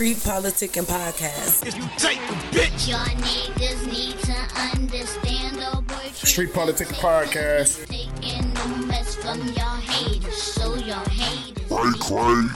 Street 0.00 0.16
Politicking 0.16 0.84
Podcast. 0.84 1.66
If 1.66 1.76
you 1.76 1.84
take 1.98 2.16
a 2.16 2.32
bitch. 2.56 2.88
Your 2.88 2.96
niggas 3.20 3.86
need 3.86 4.18
to 4.20 4.32
understand 4.72 5.56
the 5.56 5.82
boy 5.82 6.08
Street 6.14 6.54
Politicking 6.54 6.96
Podcast. 6.96 7.86
Taking 7.86 8.50
the 8.54 8.86
mess 8.86 9.14
from 9.16 9.46
your 9.48 9.76
haters, 9.76 10.42
so 10.42 10.74
your 10.76 10.96
haters. 11.10 11.70
Ray 11.70 11.92
Clay, 11.98 12.48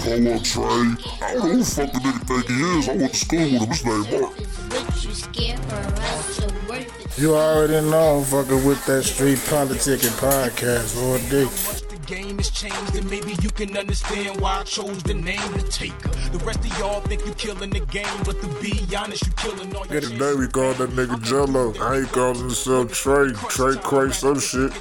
Polo 0.00 0.38
Trey. 0.40 1.22
I 1.22 1.34
don't 1.34 1.44
know 1.44 1.52
who 1.52 1.56
the 1.58 1.64
fuck 1.64 1.92
the 1.92 1.98
nigga 2.00 2.26
think 2.26 2.46
he 2.48 2.78
is. 2.80 2.88
I 2.88 2.96
went 2.96 3.12
to 3.12 3.16
school 3.16 3.38
with 3.38 3.62
him. 3.62 3.68
His 3.68 3.84
name 3.84 4.20
Mark. 4.20 5.04
You 5.04 5.14
scared 5.14 5.60
for 5.60 5.76
us 5.76 6.36
to 6.38 6.46
work 6.68 6.80
it. 6.80 7.18
You 7.18 7.36
already 7.36 7.88
know 7.88 8.18
I'm 8.18 8.24
fucking 8.24 8.64
with 8.66 8.84
that 8.86 9.04
Street 9.04 9.38
Politicking 9.38 10.18
Podcast 10.18 11.00
all 11.00 11.18
day. 11.30 11.91
Once 12.02 12.10
the 12.10 12.14
game 12.16 12.36
has 12.38 12.50
changed, 12.50 12.92
then 12.94 13.08
maybe 13.08 13.34
you 13.42 13.50
can 13.50 13.76
understand 13.76 14.40
why 14.40 14.60
I 14.60 14.62
chose 14.64 15.02
the 15.02 15.14
name 15.14 15.52
The 15.52 15.62
Taker. 15.70 16.08
The 16.30 16.38
rest 16.44 16.58
of 16.60 16.78
y'all 16.78 17.00
think 17.02 17.24
you 17.26 17.32
killing 17.34 17.70
the 17.70 17.80
game, 17.80 18.06
but 18.24 18.40
to 18.40 18.48
be 18.60 18.84
honest, 18.96 19.26
you 19.26 19.32
killing 19.36 19.74
all 19.76 19.86
your 19.86 20.00
Get 20.00 20.10
today 20.10 20.34
we 20.34 20.48
call 20.48 20.72
that 20.74 20.90
nigga 20.90 21.22
Jello. 21.22 21.74
I 21.80 21.98
ain't 21.98 22.08
calling 22.08 22.38
himself 22.38 22.92
Trey. 22.92 23.32
Trey 23.48 23.76
Cray, 23.76 24.10
some 24.10 24.40
shit. 24.40 24.72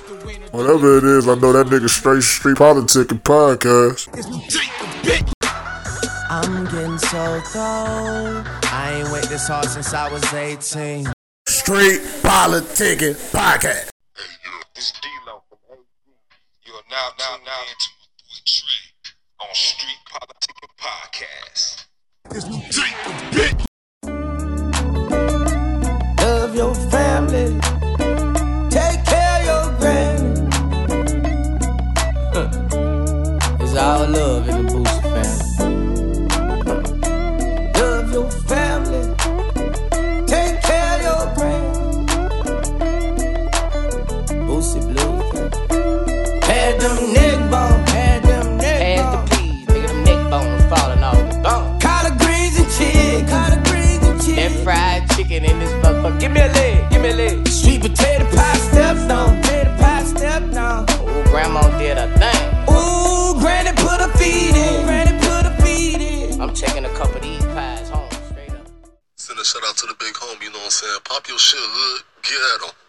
Whatever 0.54 0.98
it 0.98 1.04
is, 1.04 1.28
I 1.28 1.36
know 1.36 1.54
that 1.54 1.68
nigga 1.68 1.90
straight 1.90 2.24
Street 2.24 2.58
Politicking 2.58 3.22
Podcast. 3.22 4.08
If 4.18 4.26
you 4.28 4.42
take. 4.50 5.26
I'm 6.30 6.66
getting 6.66 6.98
so 6.98 7.42
cold. 7.46 8.48
I 8.72 9.02
ain't 9.02 9.12
wait 9.12 9.24
this 9.26 9.48
hard 9.48 9.66
since 9.66 9.94
I 9.94 10.12
was 10.12 10.24
18. 10.34 11.12
Street 11.48 12.02
Politicking 12.24 13.16
Podcast. 13.32 13.90
Hey, 14.16 14.24
yo, 14.46 14.52
this 14.74 14.86
is 14.86 14.94
D-Lo 15.02 15.44
from 15.50 15.58
AZ. 15.72 15.80
You 16.66 16.74
are 16.74 16.81
now, 16.92 17.08
now, 17.18 17.38
now 17.46 17.62
into 17.70 17.90
my 17.98 18.08
boy 18.20 18.40
Trey 18.46 18.84
on 19.40 19.48
Street 19.54 19.98
Politicking 20.12 20.76
Podcast. 20.78 21.86
If 22.32 22.44
you 22.52 22.62
take 22.70 23.06
a 23.06 23.56
bitch. 23.56 23.71
Blues. 46.80 46.84
Had 46.84 46.98
them 46.98 47.14
neck 47.14 47.52
bones. 47.52 47.90
Had 47.92 48.24
them 48.24 48.58
neck 48.58 48.80
Pass 48.80 49.16
bones. 49.16 49.30
the 49.30 49.36
peas, 49.36 49.66
nigga, 49.68 49.88
them 49.88 50.04
neck 50.04 50.22
bones 50.32 50.64
falling 50.72 51.04
off 51.04 51.18
the 51.32 51.38
bone. 51.42 51.80
Collard 51.80 52.18
greens 52.20 52.58
and 52.60 52.70
chicken. 52.72 53.28
Collard 53.28 53.64
greens 53.66 54.04
and 54.08 54.22
chicken. 54.22 54.36
That 54.36 54.64
fried 54.64 55.10
chicken 55.12 55.46
in 55.46 55.60
this 55.60 55.74
motherfucker. 55.84 56.20
Give 56.20 56.32
me 56.32 56.42
a 56.42 56.48
leg, 56.48 56.90
give 56.92 57.02
me 57.02 57.10
a 57.12 57.16
leg. 57.16 57.48
Sweet 57.48 57.82
potato 57.82 58.26
pie 58.36 58.58
stepped 58.70 59.12
on. 59.12 59.42
Potato 59.42 59.76
pie 59.78 60.04
stepped 60.04 60.56
on. 60.56 60.86
Ooh, 61.04 61.24
grandma 61.32 61.62
did 61.78 61.98
a 61.98 62.08
thing. 62.18 62.44
Ooh, 62.72 63.40
granny 63.40 63.72
put 63.76 64.00
her 64.00 64.12
feet 64.18 64.56
in. 64.56 64.86
Granny 64.86 65.18
put 65.20 65.46
her 65.46 65.56
feet 65.64 66.02
in. 66.02 66.42
I'm 66.42 66.54
taking 66.54 66.86
a 66.86 66.94
couple 66.96 67.18
of 67.18 67.22
these 67.22 67.46
pies 67.48 67.90
home 67.90 68.10
straight 68.30 68.52
up. 68.52 68.68
Send 69.16 69.40
a 69.40 69.44
shout 69.46 69.62
out 69.68 69.76
to 69.78 69.88
the 69.88 69.96
big 70.00 70.16
home, 70.16 70.38
you 70.42 70.50
know 70.50 70.60
what 70.60 70.66
I'm 70.66 70.72
saying? 70.72 71.00
Pop 71.04 71.28
your 71.28 71.38
shit, 71.38 71.60
hood. 71.60 72.04
Get 72.24 72.40
at 72.56 72.70
him. 72.70 72.81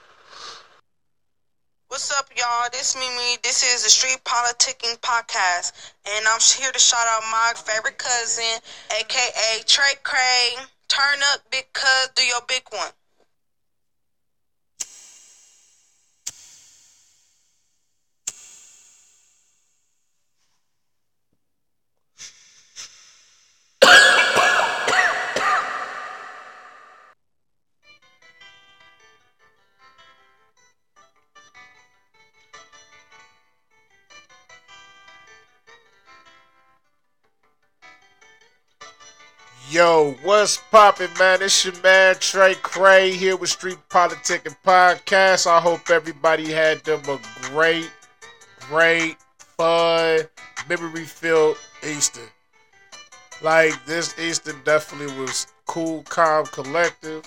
Y'all? 2.42 2.68
This 2.72 2.96
Mimi. 2.96 3.38
This 3.44 3.62
is 3.62 3.84
the 3.84 3.90
Street 3.90 4.18
Politicking 4.24 4.98
Podcast, 4.98 5.92
and 6.04 6.26
I'm 6.26 6.40
here 6.40 6.72
to 6.72 6.78
shout 6.78 7.06
out 7.06 7.22
my 7.30 7.52
favorite 7.54 7.98
cousin, 7.98 8.58
aka 8.98 9.62
Trey 9.64 9.94
Cray. 10.02 10.56
Turn 10.88 11.20
up, 11.32 11.48
big 11.52 11.72
cuz, 11.72 12.08
do 12.16 12.24
your 12.24 12.40
big 12.48 12.62
one. 12.70 12.90
Yo, 39.72 40.15
what's 40.22 40.59
poppin', 40.71 41.09
man? 41.19 41.41
It's 41.41 41.65
your 41.65 41.72
man 41.83 42.15
Trey 42.16 42.55
Cray 42.56 43.12
here 43.12 43.38
with 43.38 43.49
Street 43.49 43.78
Politicking 43.88 44.55
Podcast. 44.62 45.47
I 45.47 45.60
hope 45.60 45.88
everybody 45.88 46.53
had 46.53 46.84
them 46.84 47.00
a 47.09 47.19
great, 47.41 47.91
great, 48.69 49.16
fun, 49.38 50.21
memory-filled 50.69 51.56
Easter. 51.88 52.21
Like 53.41 53.72
this 53.87 54.19
Easter 54.19 54.53
definitely 54.66 55.19
was 55.19 55.47
cool, 55.65 56.03
calm, 56.03 56.44
collective. 56.44 57.25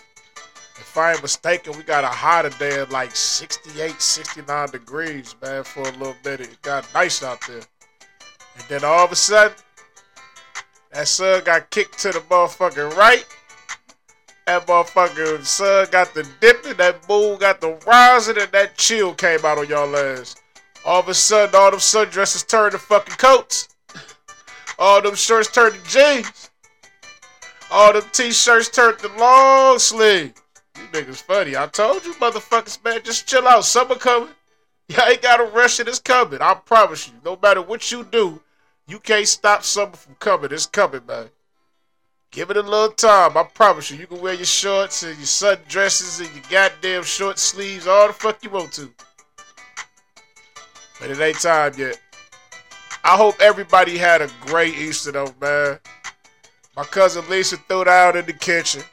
If 0.76 0.96
I 0.96 1.14
ain't 1.14 1.24
mistaken, 1.24 1.76
we 1.76 1.82
got 1.82 2.04
a 2.04 2.10
hotter 2.10 2.52
day 2.60 2.80
of 2.80 2.92
like 2.92 3.16
68, 3.16 4.00
69 4.00 4.70
degrees, 4.70 5.36
man, 5.42 5.64
for 5.64 5.82
a 5.82 5.92
little 5.94 6.16
bit. 6.22 6.42
It 6.42 6.62
got 6.62 6.88
nice 6.94 7.24
out 7.24 7.40
there. 7.48 7.58
And 7.58 8.64
then 8.70 8.84
all 8.84 9.04
of 9.04 9.12
a 9.12 9.16
sudden, 9.16 9.58
that 10.96 11.10
sun 11.10 11.44
got 11.44 11.70
kicked 11.72 12.00
to 12.00 12.12
the 12.14 12.20
motherfucking 12.20 12.96
right. 12.96 13.26
That 14.48 14.66
motherfucking 14.66 15.44
sun 15.44 15.88
got 15.92 16.14
the 16.14 16.26
dipping, 16.40 16.78
that 16.78 17.08
moon 17.10 17.38
got 17.38 17.60
the 17.60 17.78
rising, 17.86 18.38
and 18.40 18.50
that 18.54 18.78
chill 18.78 19.14
came 19.14 19.44
out 19.44 19.58
on 19.58 19.68
y'all 19.68 19.94
ass. 19.94 20.38
All 20.86 21.02
of 21.02 21.10
a 21.10 21.14
sudden, 21.14 21.54
all 21.54 21.72
them 21.72 21.82
sundresses 21.82 22.48
turned 22.48 22.72
to 22.72 22.78
fucking 22.78 23.16
coats. 23.16 23.68
All 24.80 25.02
them 25.02 25.16
shirts 25.16 25.52
turned 25.52 25.76
to 25.76 25.90
jeans. 25.90 26.50
All 27.70 27.92
them 27.92 28.04
t-shirts 28.14 28.70
turned 28.70 29.00
to 29.00 29.10
long 29.18 29.80
sleeves. 29.80 30.42
You 30.78 30.84
niggas 30.94 31.24
funny. 31.24 31.58
I 31.58 31.68
told 31.68 32.06
you 32.06 32.14
motherfuckers, 32.14 32.82
man, 32.86 33.02
just 33.04 33.28
chill 33.28 33.46
out. 33.48 33.66
Summer 33.66 33.96
coming. 33.96 34.30
Y'all 34.88 35.10
ain't 35.10 35.22
gotta 35.22 35.44
rush 35.44 35.82
it. 35.82 35.90
It's 35.90 36.00
coming. 36.00 36.42
I 36.42 36.54
promise 36.54 37.08
you. 37.08 37.16
No 37.26 37.38
matter 37.42 37.62
what 37.62 37.92
you 37.92 38.06
do, 38.06 38.40
you 38.88 39.00
can't 39.00 39.28
stop 39.28 39.64
summer 39.64 39.94
from 39.94 40.16
coming. 40.16 40.52
It's 40.52 40.66
coming, 40.66 41.06
man. 41.06 41.30
Give 42.32 42.50
it 42.50 42.58
a 42.58 42.62
little 42.62 42.92
time. 42.92 43.38
I 43.38 43.44
promise 43.44 43.90
you. 43.90 43.98
You 43.98 44.08
can 44.08 44.22
wear 44.22 44.34
your 44.34 44.46
shorts 44.46 45.04
and 45.04 45.16
your 45.18 45.26
sundresses 45.26 46.20
and 46.20 46.34
your 46.36 46.44
goddamn 46.50 47.04
short 47.04 47.40
sleeves 47.40 47.88
all 47.88 48.08
the 48.08 48.14
fuck 48.14 48.44
you 48.44 48.50
want 48.50 48.74
to. 48.74 48.92
But 51.00 51.10
it 51.10 51.20
ain't 51.20 51.40
time 51.40 51.74
yet. 51.78 52.00
I 53.04 53.16
hope 53.16 53.36
everybody 53.40 53.98
had 53.98 54.22
a 54.22 54.30
great 54.42 54.76
Easter 54.76 55.12
though, 55.12 55.34
man. 55.40 55.80
My 56.76 56.84
cousin 56.84 57.24
Lisa 57.30 57.58
threw 57.70 57.86
down 57.86 58.18
in 58.18 58.26
the 58.26 58.34
kitchen. 58.34 58.84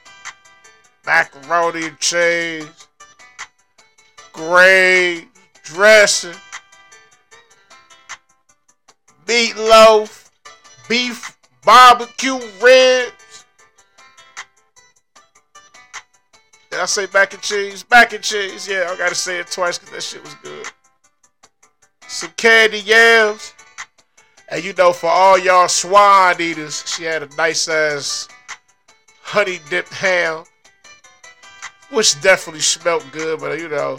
Macaroni 1.05 1.87
and 1.87 1.99
cheese. 1.99 2.87
Gray 4.33 5.27
dressing 5.65 6.35
meatloaf, 9.27 10.31
beef 10.89 11.37
barbecue 11.65 12.39
ribs. 12.63 13.45
Did 16.71 16.81
I 16.81 16.87
say 16.87 17.07
mac 17.13 17.35
and 17.35 17.43
cheese? 17.43 17.85
Mac 17.91 18.13
and 18.13 18.25
cheese. 18.25 18.67
Yeah, 18.67 18.89
I 18.91 18.97
gotta 18.97 19.15
say 19.15 19.39
it 19.39 19.51
twice 19.51 19.79
because 19.79 19.95
that 19.95 20.03
shit 20.03 20.23
was 20.23 20.35
good. 20.37 20.67
Some 22.09 22.31
candy 22.37 22.81
yams. 22.81 23.53
And 24.49 24.63
you 24.63 24.73
know, 24.75 24.93
for 24.93 25.09
all 25.09 25.39
y'all 25.39 25.69
swine 25.69 26.41
eaters, 26.41 26.85
she 26.87 27.05
had 27.05 27.23
a 27.23 27.37
nice 27.37 27.69
ass 27.69 28.29
honey 29.23 29.61
dipped 29.71 29.93
ham, 29.95 30.45
which 31.91 32.21
definitely 32.21 32.61
smelled 32.61 33.05
good. 33.13 33.41
But 33.41 33.59
you 33.59 33.69
know, 33.69 33.99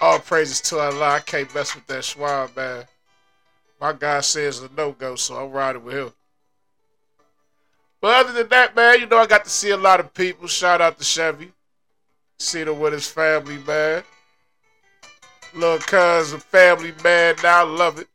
all 0.00 0.18
praises 0.18 0.60
to 0.62 0.78
Allah. 0.78 1.08
I 1.08 1.20
can't 1.20 1.52
mess 1.54 1.74
with 1.74 1.86
that 1.86 2.04
swine, 2.04 2.48
man. 2.56 2.84
My 3.80 3.92
guy 3.92 4.20
says 4.20 4.60
a 4.60 4.68
no 4.76 4.92
go, 4.92 5.14
so 5.16 5.36
I'm 5.36 5.52
riding 5.52 5.84
with 5.84 5.94
him. 5.94 6.12
But 8.00 8.26
other 8.26 8.32
than 8.32 8.48
that, 8.48 8.76
man, 8.76 9.00
you 9.00 9.06
know 9.06 9.18
I 9.18 9.26
got 9.26 9.44
to 9.44 9.50
see 9.50 9.70
a 9.70 9.76
lot 9.76 10.00
of 10.00 10.14
people. 10.14 10.48
Shout 10.48 10.80
out 10.80 10.98
to 10.98 11.04
Chevy. 11.04 11.52
See 12.38 12.60
him 12.62 12.78
with 12.78 12.92
his 12.92 13.08
family, 13.08 13.58
man. 13.58 14.02
Little 15.54 15.78
cuz 15.78 16.32
a 16.32 16.38
family 16.38 16.92
man 17.02 17.36
now, 17.42 17.64
love 17.64 17.98
it. 17.98 18.08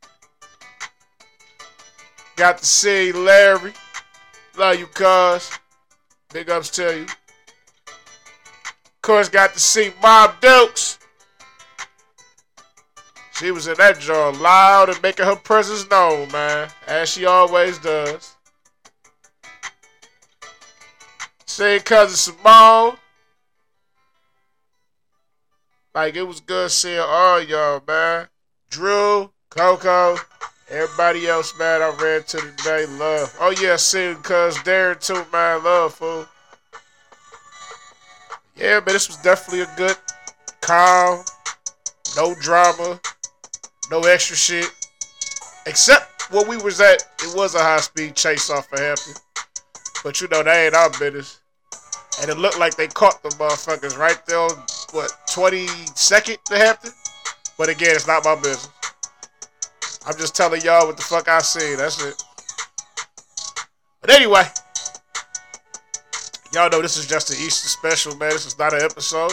Got 2.36 2.58
to 2.58 2.66
see 2.66 3.12
Larry. 3.12 3.72
Love 4.56 4.78
you, 4.78 4.86
cuz. 4.86 5.50
Big 6.32 6.50
ups 6.50 6.70
to 6.70 6.98
you. 6.98 7.06
Of 7.86 9.02
course, 9.02 9.28
got 9.28 9.52
to 9.52 9.60
see 9.60 9.92
Bob 10.00 10.40
Dukes. 10.40 10.98
She 13.36 13.50
was 13.50 13.66
in 13.66 13.74
that 13.78 13.98
joint 13.98 14.40
loud 14.40 14.90
and 14.90 15.02
making 15.02 15.26
her 15.26 15.34
presence 15.34 15.90
known, 15.90 16.30
man, 16.30 16.68
as 16.86 17.08
she 17.08 17.26
always 17.26 17.78
does. 17.78 18.36
Seeing 21.44 21.80
cousin 21.80 22.16
Simone. 22.16 22.96
Like 25.94 26.14
it 26.14 26.22
was 26.22 26.40
good 26.40 26.70
seeing 26.70 27.00
all 27.00 27.40
y'all, 27.42 27.82
man. 27.86 28.28
Drew, 28.70 29.30
Coco, 29.50 30.16
everybody 30.70 31.26
else, 31.26 31.56
man. 31.58 31.82
I 31.82 31.90
ran 32.00 32.22
to 32.24 32.38
today. 32.56 32.86
Love. 32.86 33.36
Oh 33.40 33.50
yeah, 33.60 33.76
seeing 33.76 34.16
cuz 34.16 34.56
Darren 34.58 35.00
too, 35.00 35.24
man. 35.32 35.62
Love, 35.64 35.94
fool. 35.94 36.26
Yeah, 38.56 38.78
but 38.78 38.92
this 38.92 39.08
was 39.08 39.16
definitely 39.18 39.62
a 39.62 39.76
good, 39.76 39.96
calm, 40.60 41.24
no 42.16 42.34
drama, 42.40 43.00
no 43.90 44.00
extra 44.00 44.36
shit. 44.36 44.66
Except 45.66 46.30
where 46.30 46.46
we 46.46 46.56
was 46.58 46.80
at, 46.80 47.02
it 47.22 47.36
was 47.36 47.54
a 47.54 47.60
high 47.60 47.80
speed 47.80 48.14
chase 48.14 48.50
off 48.50 48.72
of 48.72 48.78
Hampton. 48.78 49.14
But 50.02 50.20
you 50.20 50.28
know, 50.28 50.42
that 50.42 50.56
ain't 50.56 50.74
our 50.74 50.90
business. 50.90 51.40
And 52.20 52.30
it 52.30 52.38
looked 52.38 52.58
like 52.58 52.76
they 52.76 52.86
caught 52.86 53.22
the 53.22 53.30
motherfuckers 53.30 53.98
right 53.98 54.24
there 54.26 54.38
on, 54.38 54.50
what, 54.92 55.12
22nd 55.30 56.42
to 56.44 56.56
Hampton? 56.56 56.92
But 57.58 57.68
again, 57.68 57.90
it's 57.94 58.06
not 58.06 58.24
my 58.24 58.34
business. 58.36 58.68
I'm 60.06 60.16
just 60.18 60.36
telling 60.36 60.60
y'all 60.62 60.86
what 60.86 60.96
the 60.96 61.02
fuck 61.02 61.28
I 61.28 61.38
see. 61.40 61.74
That's 61.76 62.02
it. 62.04 62.22
But 64.00 64.10
anyway, 64.10 64.44
y'all 66.52 66.68
know 66.68 66.82
this 66.82 66.96
is 66.96 67.06
just 67.06 67.30
an 67.30 67.36
Easter 67.36 67.68
special, 67.68 68.14
man. 68.16 68.30
This 68.30 68.46
is 68.46 68.58
not 68.58 68.74
an 68.74 68.82
episode. 68.82 69.32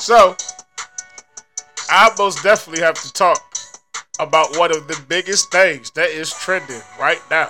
So, 0.00 0.34
I 1.88 2.10
most 2.18 2.42
definitely 2.42 2.82
have 2.82 3.00
to 3.02 3.12
talk 3.12 3.40
about 4.18 4.56
one 4.56 4.70
of 4.70 4.88
the 4.88 5.00
biggest 5.08 5.50
things 5.52 5.90
that 5.92 6.08
is 6.10 6.32
trending 6.32 6.80
right 6.98 7.20
now. 7.30 7.48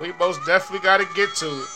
We 0.00 0.12
most 0.14 0.44
definitely 0.46 0.84
got 0.84 0.98
to 0.98 1.06
get 1.14 1.34
to 1.36 1.46
it. 1.46 1.68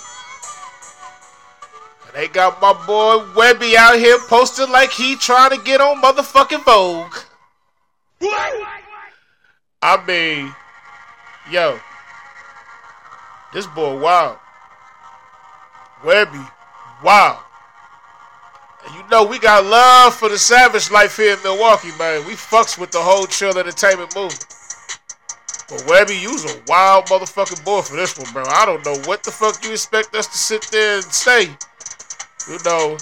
They 2.17 2.29
got 2.29 2.63
my 2.63 2.73
boy 2.87 3.25
Webbie 3.35 3.75
out 3.75 3.99
here 3.99 4.19
posted 4.27 4.71
like 4.71 4.91
he 4.91 5.17
trying 5.17 5.51
to 5.51 5.63
get 5.63 5.83
on 5.83 6.01
motherfucking 6.01 6.65
Vogue. 6.65 7.15
I 9.83 10.03
mean, 10.07 10.55
yo, 11.51 11.79
this 13.53 13.67
boy 13.67 13.99
wild. 13.99 14.39
Webbie, 16.03 16.51
wow. 17.05 17.46
You 18.95 19.03
know 19.11 19.25
we 19.25 19.39
got 19.39 19.65
love 19.65 20.15
for 20.15 20.29
the 20.29 20.39
savage 20.39 20.91
life 20.91 21.17
here 21.17 21.35
in 21.35 21.43
Milwaukee, 21.43 21.91
man. 21.99 22.27
We 22.27 22.35
fucks 22.35 22.79
with 22.79 22.91
the 22.93 23.01
whole 23.01 23.27
Trill 23.27 23.59
Entertainment 23.59 24.15
movement. 24.15 24.45
But 25.69 25.81
Webbie, 25.81 26.21
you's 26.21 26.45
a 26.45 26.63
wild 26.69 27.07
motherfucking 27.07 27.65
boy 27.65 27.83
for 27.83 27.97
this 27.97 28.17
one, 28.17 28.33
bro. 28.33 28.45
I 28.47 28.65
don't 28.65 28.85
know 28.85 28.97
what 29.07 29.25
the 29.25 29.33
fuck 29.33 29.65
you 29.65 29.73
expect 29.73 30.15
us 30.15 30.29
to 30.29 30.39
sit 30.39 30.63
there 30.71 30.97
and 30.97 31.05
say. 31.05 31.49
You 32.49 32.59
know. 32.65 32.97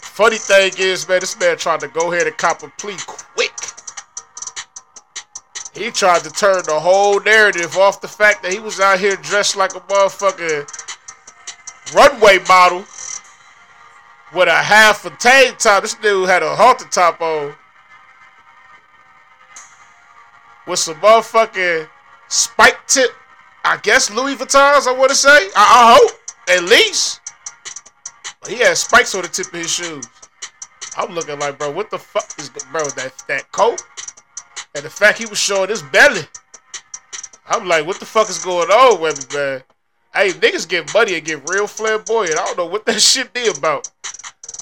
Funny 0.00 0.36
thing 0.36 0.72
is, 0.78 1.06
man, 1.08 1.20
this 1.20 1.38
man 1.38 1.58
tried 1.58 1.80
to 1.80 1.88
go 1.88 2.12
ahead 2.12 2.26
and 2.26 2.36
cop 2.38 2.62
a 2.62 2.68
plea 2.78 2.96
quick. 3.06 3.52
He 5.74 5.90
tried 5.90 6.22
to 6.24 6.30
turn 6.30 6.62
the 6.66 6.78
whole 6.78 7.20
narrative 7.20 7.76
off 7.76 8.00
the 8.00 8.08
fact 8.08 8.42
that 8.42 8.52
he 8.52 8.58
was 8.58 8.78
out 8.80 8.98
here 9.00 9.16
dressed 9.16 9.56
like 9.56 9.74
a 9.74 9.80
motherfucking 9.80 10.66
runway 11.94 12.38
model 12.48 12.84
with 14.34 14.48
a 14.48 14.52
half 14.52 15.04
a 15.04 15.10
tank 15.10 15.58
top. 15.58 15.82
This 15.82 15.94
dude 15.94 16.28
had 16.28 16.42
a 16.42 16.54
halter 16.54 16.86
top 16.86 17.20
on. 17.20 17.54
With 20.66 20.78
some 20.78 20.96
motherfucking 20.96 21.88
spike 22.28 22.86
tip, 22.86 23.10
I 23.64 23.78
guess 23.78 24.10
Louis 24.10 24.36
Vuittons, 24.36 24.86
I 24.86 24.92
want 24.92 25.10
to 25.10 25.16
say. 25.16 25.28
I, 25.28 25.48
I 25.56 25.98
hope, 25.98 26.18
at 26.48 26.64
least. 26.64 27.20
But 28.40 28.50
he 28.50 28.58
had 28.58 28.76
spikes 28.76 29.14
on 29.14 29.22
the 29.22 29.28
tip 29.28 29.46
of 29.46 29.52
his 29.52 29.70
shoes. 29.70 30.06
I'm 30.96 31.14
looking 31.14 31.38
like, 31.38 31.58
bro, 31.58 31.70
what 31.70 31.90
the 31.90 31.98
fuck 31.98 32.30
is, 32.38 32.48
bro, 32.70 32.84
that, 32.84 33.12
that 33.28 33.50
coat? 33.52 33.82
And 34.74 34.84
the 34.84 34.90
fact 34.90 35.18
he 35.18 35.26
was 35.26 35.38
showing 35.38 35.68
his 35.68 35.82
belly. 35.82 36.22
I'm 37.46 37.66
like, 37.66 37.86
what 37.86 37.98
the 37.98 38.06
fuck 38.06 38.30
is 38.30 38.42
going 38.44 38.70
on 38.70 39.00
with 39.00 39.32
me, 39.32 39.38
man? 39.38 39.62
Hey, 40.14 40.30
niggas 40.30 40.68
get 40.68 40.92
money 40.92 41.14
and 41.14 41.24
get 41.24 41.48
real 41.48 41.66
flamboyant. 41.66 42.38
I 42.38 42.44
don't 42.44 42.58
know 42.58 42.66
what 42.66 42.84
that 42.86 43.00
shit 43.00 43.32
be 43.32 43.48
about. 43.48 43.90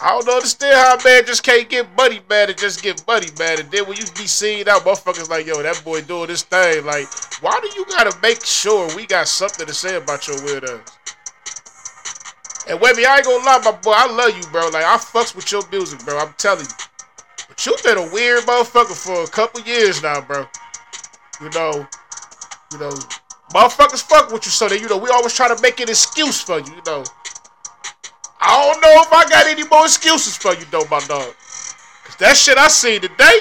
I 0.03 0.13
don't 0.13 0.29
understand 0.29 0.77
how 0.77 0.97
a 0.97 1.05
man 1.05 1.27
just 1.27 1.43
can't 1.43 1.69
get 1.69 1.87
money, 1.95 2.21
man, 2.31 2.49
and 2.49 2.57
just 2.57 2.83
get 2.83 3.07
money, 3.07 3.27
man. 3.39 3.61
And 3.61 3.71
then 3.71 3.87
when 3.87 3.99
you 3.99 4.05
be 4.17 4.27
seeing 4.27 4.67
out 4.67 4.83
motherfuckers 4.83 5.29
like, 5.29 5.47
yo, 5.47 5.63
that 5.63 5.83
boy 5.85 6.01
doing 6.01 6.29
this 6.29 6.43
thing, 6.43 6.87
like, 6.87 7.07
why 7.43 7.59
do 7.61 7.69
you 7.77 7.85
gotta 7.87 8.17
make 8.23 8.43
sure 8.43 8.89
we 8.97 9.07
got 9.07 9.29
something 9.29 9.67
to 9.67 9.75
say 9.75 9.97
about 9.97 10.27
your 10.27 10.43
weird 10.43 10.65
ass? 10.65 10.97
And 12.69 12.81
Webbie, 12.81 13.05
I 13.05 13.17
ain't 13.17 13.27
gonna 13.27 13.45
lie, 13.45 13.61
my 13.63 13.73
boy, 13.73 13.93
I 13.95 14.11
love 14.11 14.35
you, 14.35 14.43
bro. 14.51 14.69
Like, 14.69 14.85
I 14.85 14.97
fucks 14.97 15.35
with 15.35 15.53
your 15.53 15.69
music, 15.71 16.03
bro. 16.05 16.19
I'm 16.19 16.35
telling 16.39 16.65
you. 16.65 16.87
But 17.49 17.67
you 17.67 17.77
been 17.85 17.99
a 17.99 18.13
weird 18.13 18.45
motherfucker 18.45 18.97
for 18.97 19.25
a 19.25 19.27
couple 19.27 19.61
years 19.63 20.03
now, 20.03 20.23
bro. 20.23 20.47
You 21.43 21.51
know, 21.51 21.87
you 22.73 22.79
know, 22.79 22.93
motherfuckers 23.53 24.03
fuck 24.03 24.33
with 24.33 24.47
you, 24.47 24.51
so 24.51 24.69
that, 24.69 24.81
you 24.81 24.89
know, 24.89 24.97
we 24.97 25.11
always 25.11 25.35
try 25.35 25.55
to 25.55 25.61
make 25.61 25.81
an 25.81 25.91
excuse 25.91 26.41
for 26.41 26.59
you, 26.59 26.73
you 26.73 26.83
know. 26.87 27.05
I 28.41 28.73
don't 28.73 28.81
know 28.81 29.03
if 29.03 29.13
I 29.13 29.29
got 29.29 29.47
any 29.47 29.65
more 29.69 29.85
excuses 29.85 30.37
for 30.37 30.55
you, 30.55 30.65
though, 30.71 30.87
my 30.91 31.01
dog. 31.01 31.35
Cause 32.05 32.17
that 32.19 32.37
shit 32.37 32.57
I 32.57 32.69
seen 32.69 33.03
today. 33.03 33.39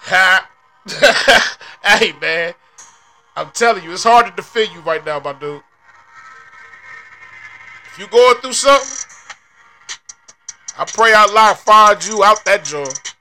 Ha. 0.00 0.50
hey, 1.84 2.12
man. 2.20 2.54
I'm 3.34 3.50
telling 3.52 3.84
you, 3.84 3.92
it's 3.92 4.04
hard 4.04 4.26
to 4.26 4.32
defend 4.32 4.72
you 4.74 4.80
right 4.80 5.04
now, 5.04 5.20
my 5.20 5.32
dude. 5.32 5.62
If 7.92 7.98
you 7.98 8.06
going 8.08 8.36
through 8.36 8.52
something, 8.52 9.08
I 10.76 10.84
pray 10.84 11.12
Allah 11.14 11.54
find 11.56 12.04
you 12.06 12.22
out 12.24 12.44
that 12.44 12.64
joint. 12.64 13.14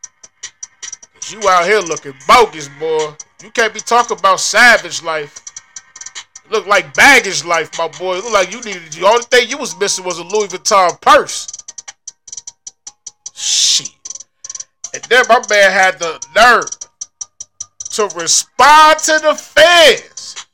Cause 1.13 1.31
you 1.31 1.48
out 1.50 1.66
here 1.66 1.80
looking 1.80 2.13
bogus, 2.28 2.68
boy. 2.80 3.13
You 3.44 3.51
can't 3.51 3.74
be 3.74 3.80
talking 3.80 4.18
about 4.18 4.39
savage 4.39 5.01
life. 5.01 5.46
Look 6.49 6.65
like 6.67 6.94
baggage 6.94 7.44
life, 7.44 7.77
my 7.77 7.88
boy. 7.88 8.15
Look 8.17 8.33
like 8.33 8.51
you 8.51 8.61
needed 8.61 8.91
the 8.91 9.05
only 9.05 9.23
thing 9.23 9.49
you 9.49 9.57
was 9.57 9.77
missing 9.77 10.05
was 10.05 10.19
a 10.19 10.23
Louis 10.23 10.47
Vuitton 10.47 10.99
purse. 11.01 11.47
Shit. 13.33 13.89
And 14.94 15.03
then 15.03 15.23
my 15.27 15.41
man 15.49 15.71
had 15.71 15.99
the 15.99 16.19
nerve 16.35 16.69
to 17.91 18.03
respond 18.15 18.99
to 18.99 19.19
the 19.23 19.33
fans 19.33 20.45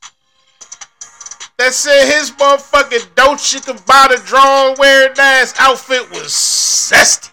that 1.58 1.74
said 1.74 2.06
his 2.06 2.32
motherfucking 2.32 3.13
Dolce 3.15 3.60
Gabbana 3.60 4.25
drawn 4.25 4.75
wearing 4.79 5.13
ass 5.18 5.53
outfit 5.60 6.10
was 6.12 6.32
zesty. 6.32 7.29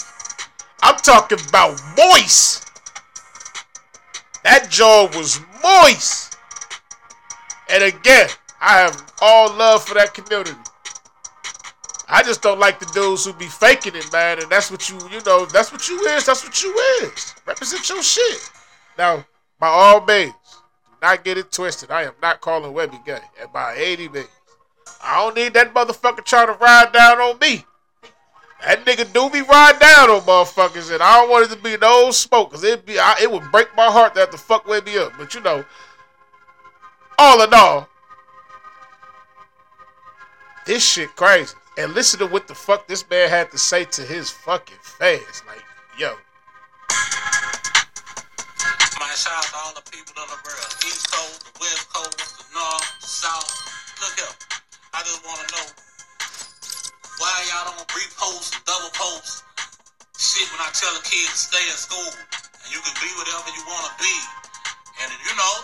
I'm 0.82 0.96
talking 0.96 1.38
about 1.48 1.80
moist. 1.96 2.68
That 4.44 4.70
jaw 4.70 5.08
was 5.16 5.40
moist. 5.62 6.36
And 7.68 7.84
again, 7.84 8.28
I 8.60 8.78
have 8.78 9.12
all 9.22 9.52
love 9.54 9.84
for 9.84 9.94
that 9.94 10.14
community. 10.14 10.56
I 12.08 12.22
just 12.22 12.42
don't 12.42 12.58
like 12.58 12.80
the 12.80 12.86
dudes 12.86 13.24
who 13.24 13.32
be 13.32 13.46
faking 13.46 13.94
it, 13.94 14.12
man. 14.12 14.40
And 14.40 14.50
that's 14.50 14.70
what 14.70 14.88
you, 14.90 14.98
you 15.10 15.22
know, 15.24 15.46
that's 15.46 15.72
what 15.72 15.88
you 15.88 15.98
is. 16.08 16.26
That's 16.26 16.44
what 16.44 16.62
you 16.62 16.74
is. 17.02 17.34
Represent 17.46 17.88
your 17.88 18.02
shit. 18.02 18.50
Now, 18.98 19.24
by 19.58 19.68
all 19.68 20.04
means, 20.04 20.32
do 20.32 20.96
not 21.02 21.24
get 21.24 21.38
it 21.38 21.52
twisted. 21.52 21.90
I 21.90 22.02
am 22.02 22.14
not 22.20 22.40
calling 22.40 22.72
Webbie 22.72 23.04
gay. 23.06 23.20
And 23.40 23.52
by 23.52 23.74
80 23.76 24.08
means. 24.08 24.28
I 25.02 25.22
don't 25.22 25.36
need 25.36 25.54
that 25.54 25.72
motherfucker 25.72 26.24
trying 26.24 26.48
to 26.48 26.54
ride 26.54 26.92
down 26.92 27.18
on 27.18 27.38
me. 27.38 27.64
That 28.62 28.84
nigga 28.84 29.10
do 29.12 29.30
be 29.30 29.40
ride 29.40 29.78
down 29.78 30.10
on 30.10 30.20
motherfuckers, 30.22 30.92
and 30.92 31.02
I 31.02 31.20
don't 31.20 31.30
want 31.30 31.50
it 31.50 31.54
to 31.54 31.62
be 31.62 31.78
no 31.78 32.10
smoke, 32.10 32.50
cause 32.50 32.62
it'd 32.62 32.84
be 32.84 32.98
I, 32.98 33.16
it 33.22 33.30
would 33.30 33.50
break 33.50 33.74
my 33.74 33.86
heart 33.86 34.14
that 34.14 34.30
the 34.30 34.36
fuck 34.36 34.66
Webbie 34.66 34.98
up. 34.98 35.14
But 35.16 35.34
you 35.34 35.40
know, 35.40 35.64
all 37.18 37.42
in 37.42 37.54
all, 37.54 37.88
this 40.70 40.86
shit 40.86 41.10
crazy. 41.18 41.50
And 41.82 41.98
listen 41.98 42.22
to 42.22 42.30
what 42.30 42.46
the 42.46 42.54
fuck 42.54 42.86
this 42.86 43.02
man 43.10 43.28
had 43.28 43.50
to 43.50 43.58
say 43.58 43.82
to 43.90 44.02
his 44.02 44.30
fucking 44.30 44.78
fans. 44.86 45.42
Like, 45.42 45.66
yo. 45.98 46.14
My 49.02 49.10
shout 49.18 49.34
out 49.34 49.50
to 49.50 49.56
all 49.66 49.74
the 49.74 49.82
people 49.90 50.14
of 50.14 50.30
the 50.30 50.38
world. 50.46 50.70
East 50.86 51.10
Coast, 51.10 51.42
the 51.42 51.54
West 51.58 51.90
Coast, 51.90 52.14
the 52.38 52.46
North, 52.54 52.86
the 53.02 53.10
South. 53.10 53.50
Look 53.98 54.14
here. 54.14 54.30
I 54.94 55.02
just 55.02 55.26
want 55.26 55.42
to 55.42 55.48
know 55.58 55.66
why 57.18 57.34
y'all 57.50 57.74
don't 57.74 57.90
repost 57.90 58.54
and 58.54 58.62
double 58.62 58.94
post 58.94 59.42
shit 60.22 60.46
when 60.54 60.62
I 60.62 60.70
tell 60.70 60.94
a 60.94 61.02
kid 61.02 61.26
to 61.26 61.38
stay 61.50 61.66
in 61.66 61.74
school 61.74 62.14
and 62.14 62.68
you 62.70 62.78
can 62.78 62.94
be 63.02 63.10
whatever 63.18 63.50
you 63.58 63.62
want 63.66 63.90
to 63.90 63.94
be. 63.98 64.16
And 65.02 65.10
you 65.18 65.34
know, 65.34 65.54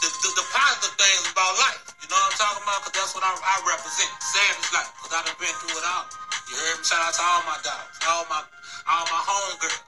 the, 0.00 0.08
the, 0.08 0.28
the 0.32 0.46
positive 0.48 0.96
things 0.96 1.28
about 1.28 1.52
life. 1.60 1.91
Know 2.12 2.20
what 2.20 2.28
I'm 2.28 2.44
talking 2.44 2.64
about? 2.68 2.78
Because 2.84 2.96
that's 3.00 3.14
what 3.16 3.24
I, 3.24 3.32
I 3.32 3.56
represent. 3.72 4.12
Savage 4.20 4.68
life. 4.76 4.92
Because 5.00 5.16
I 5.16 5.24
done 5.24 5.38
been 5.40 5.56
through 5.64 5.80
it 5.80 5.86
all. 5.96 6.04
You 6.44 6.60
heard 6.60 6.76
me? 6.76 6.84
Shout 6.84 7.00
out 7.00 7.16
to 7.16 7.24
all 7.24 7.40
my 7.48 7.56
dogs, 7.64 7.96
all 8.04 8.28
my 8.28 8.44
all 8.84 9.08
my 9.08 9.22
homegirls. 9.24 9.80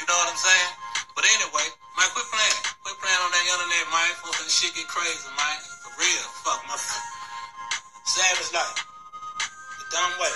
You 0.00 0.08
know 0.08 0.16
what 0.16 0.32
I'm 0.32 0.40
saying? 0.40 0.72
But 1.12 1.28
anyway, 1.28 1.68
man, 1.92 2.08
quit 2.16 2.24
playing. 2.32 2.60
Quit 2.88 2.96
playing 3.04 3.20
on 3.20 3.28
that 3.36 3.44
internet, 3.52 3.84
man. 3.92 4.12
For 4.16 4.32
that 4.32 4.48
shit 4.48 4.72
get 4.80 4.88
crazy, 4.88 5.28
man. 5.36 5.60
For 5.84 5.92
Real 6.00 6.24
fuck 6.40 6.64
my 6.72 6.80
Savage 6.80 8.48
life. 8.56 8.80
The 9.76 9.84
dumb 9.92 10.16
way. 10.24 10.32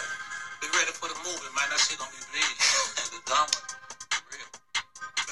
Be 0.60 0.68
ready 0.76 0.92
for 0.92 1.08
the 1.08 1.16
movie, 1.24 1.48
man. 1.56 1.64
That 1.72 1.80
shit 1.80 1.96
gonna 1.96 2.12
be 2.12 2.20
big. 2.28 2.44
the 3.08 3.24
dumb 3.24 3.48
way. 3.48 3.64
For 4.12 4.20
real. 4.36 4.48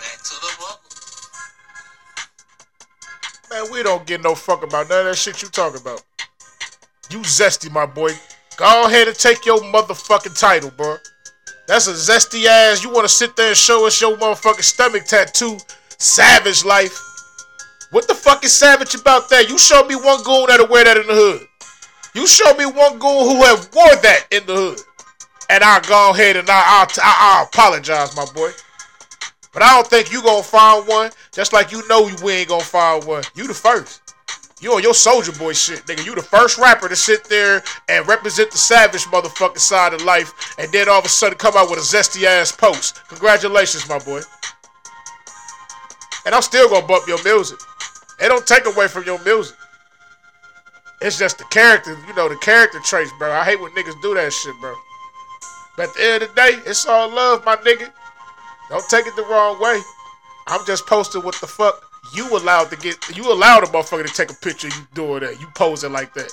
Back 0.01 0.17
to 0.17 0.35
the 0.49 0.53
buckle. 0.65 1.00
Man, 3.51 3.65
we 3.73 3.83
don't 3.83 4.07
get 4.07 4.23
no 4.23 4.37
fuck 4.37 4.63
about 4.63 4.89
none 4.89 5.01
of 5.01 5.07
that 5.07 5.17
shit 5.17 5.43
you 5.43 5.49
talking 5.49 5.81
about. 5.81 6.05
You 7.11 7.19
zesty, 7.21 7.69
my 7.73 7.85
boy. 7.85 8.13
Go 8.57 8.87
ahead 8.87 9.09
and 9.09 9.17
take 9.17 9.45
your 9.45 9.59
motherfucking 9.59 10.39
title, 10.39 10.71
bro. 10.71 10.97
That's 11.67 11.89
a 11.89 11.93
zesty 11.93 12.47
ass. 12.47 12.85
You 12.85 12.91
want 12.91 13.09
to 13.09 13.13
sit 13.13 13.35
there 13.35 13.49
and 13.49 13.57
show 13.57 13.87
us 13.87 14.01
your 14.01 14.17
motherfucking 14.19 14.63
stomach 14.63 15.05
tattoo? 15.05 15.59
Savage 15.99 16.65
life. 16.65 16.97
What 17.91 18.07
the 18.07 18.15
fuck 18.15 18.45
is 18.45 18.53
savage 18.53 18.95
about 18.95 19.29
that? 19.31 19.49
You 19.49 19.59
show 19.59 19.85
me 19.85 19.97
one 19.97 20.23
goon 20.23 20.47
that'll 20.47 20.69
wear 20.69 20.85
that 20.85 20.97
in 20.97 21.09
the 21.09 21.15
hood. 21.15 21.47
You 22.15 22.29
show 22.29 22.55
me 22.55 22.67
one 22.67 23.01
goon 23.01 23.27
who 23.27 23.43
have 23.43 23.69
wore 23.75 23.97
that 23.97 24.27
in 24.31 24.47
the 24.47 24.55
hood. 24.55 24.79
And 25.49 25.65
I'll 25.65 25.81
go 25.81 26.13
ahead 26.13 26.37
and 26.37 26.49
I, 26.49 26.85
will 26.85 27.03
I'll 27.03 27.47
apologize, 27.47 28.15
my 28.15 28.27
boy. 28.33 28.51
But 29.53 29.63
I 29.63 29.75
don't 29.75 29.87
think 29.87 30.13
you 30.13 30.23
gonna 30.23 30.43
find 30.43 30.87
one. 30.87 31.11
Just 31.33 31.53
like 31.53 31.73
you 31.73 31.87
know 31.89 32.09
we 32.23 32.33
ain't 32.33 32.49
gonna 32.49 32.63
find 32.63 33.05
one. 33.05 33.25
You 33.35 33.47
the 33.47 33.55
first. 33.55 34.01
You 34.61 34.75
on 34.75 34.83
your 34.83 34.95
soldier 34.95 35.33
boy 35.33 35.55
shit, 35.55 35.87
nigga. 35.87 36.05
You 36.05 36.15
the 36.15 36.23
first 36.23 36.59
rapper 36.59 36.89
to 36.89 36.97
sit 36.97 37.25
there 37.25 37.63
and 37.89 38.07
represent 38.07 38.51
the 38.51 38.59
savage 38.59 39.05
motherfucking 39.07 39.59
side 39.59 39.95
of 39.95 40.03
life, 40.03 40.55
and 40.59 40.71
then 40.71 40.89
all 40.89 40.99
of 40.99 41.05
a 41.07 41.09
sudden 41.09 41.39
come 41.39 41.55
out 41.57 41.71
with 41.71 41.79
a 41.79 41.83
zesty 41.83 42.25
ass 42.25 42.53
post. 42.53 43.01
Congratulations, 43.09 43.89
my 43.89 43.99
boy. 43.99 44.21
And 46.27 46.35
I'm 46.35 46.43
still 46.43 46.69
gonna 46.69 46.87
bump 46.87 47.09
your 47.09 47.23
music. 47.25 47.59
It 48.21 48.29
don't 48.29 48.47
take 48.47 48.67
away 48.67 48.87
from 48.87 49.05
your 49.05 49.23
music. 49.25 49.57
It's 51.01 51.19
just 51.19 51.39
the 51.39 51.45
character, 51.45 51.97
you 52.07 52.15
know, 52.15 52.29
the 52.29 52.37
character 52.37 52.79
traits, 52.81 53.11
bro. 53.19 53.33
I 53.33 53.45
hate 53.45 53.59
when 53.59 53.73
niggas 53.73 54.01
do 54.03 54.15
that 54.15 54.31
shit, 54.31 54.55
bro. 54.61 54.75
But 55.79 55.89
at 55.89 55.95
the 55.95 56.05
end 56.05 56.23
of 56.23 56.29
the 56.29 56.35
day, 56.35 56.59
it's 56.67 56.85
all 56.85 57.09
love, 57.09 57.43
my 57.47 57.57
nigga. 57.57 57.91
Don't 58.71 58.89
take 58.89 59.07
it 59.07 59.17
the 59.17 59.25
wrong 59.25 59.61
way. 59.61 59.81
I'm 60.47 60.65
just 60.65 60.87
posting 60.87 61.23
what 61.23 61.35
the 61.41 61.47
fuck 61.47 61.85
you 62.15 62.37
allowed 62.37 62.71
to 62.71 62.77
get. 62.77 63.17
You 63.17 63.33
allowed 63.33 63.65
a 63.65 63.67
motherfucker 63.67 64.07
to 64.07 64.13
take 64.13 64.31
a 64.31 64.35
picture 64.35 64.69
you 64.69 64.87
doing 64.95 65.21
that. 65.21 65.41
You 65.41 65.49
posing 65.55 65.93
like 65.93 66.15
that. 66.15 66.33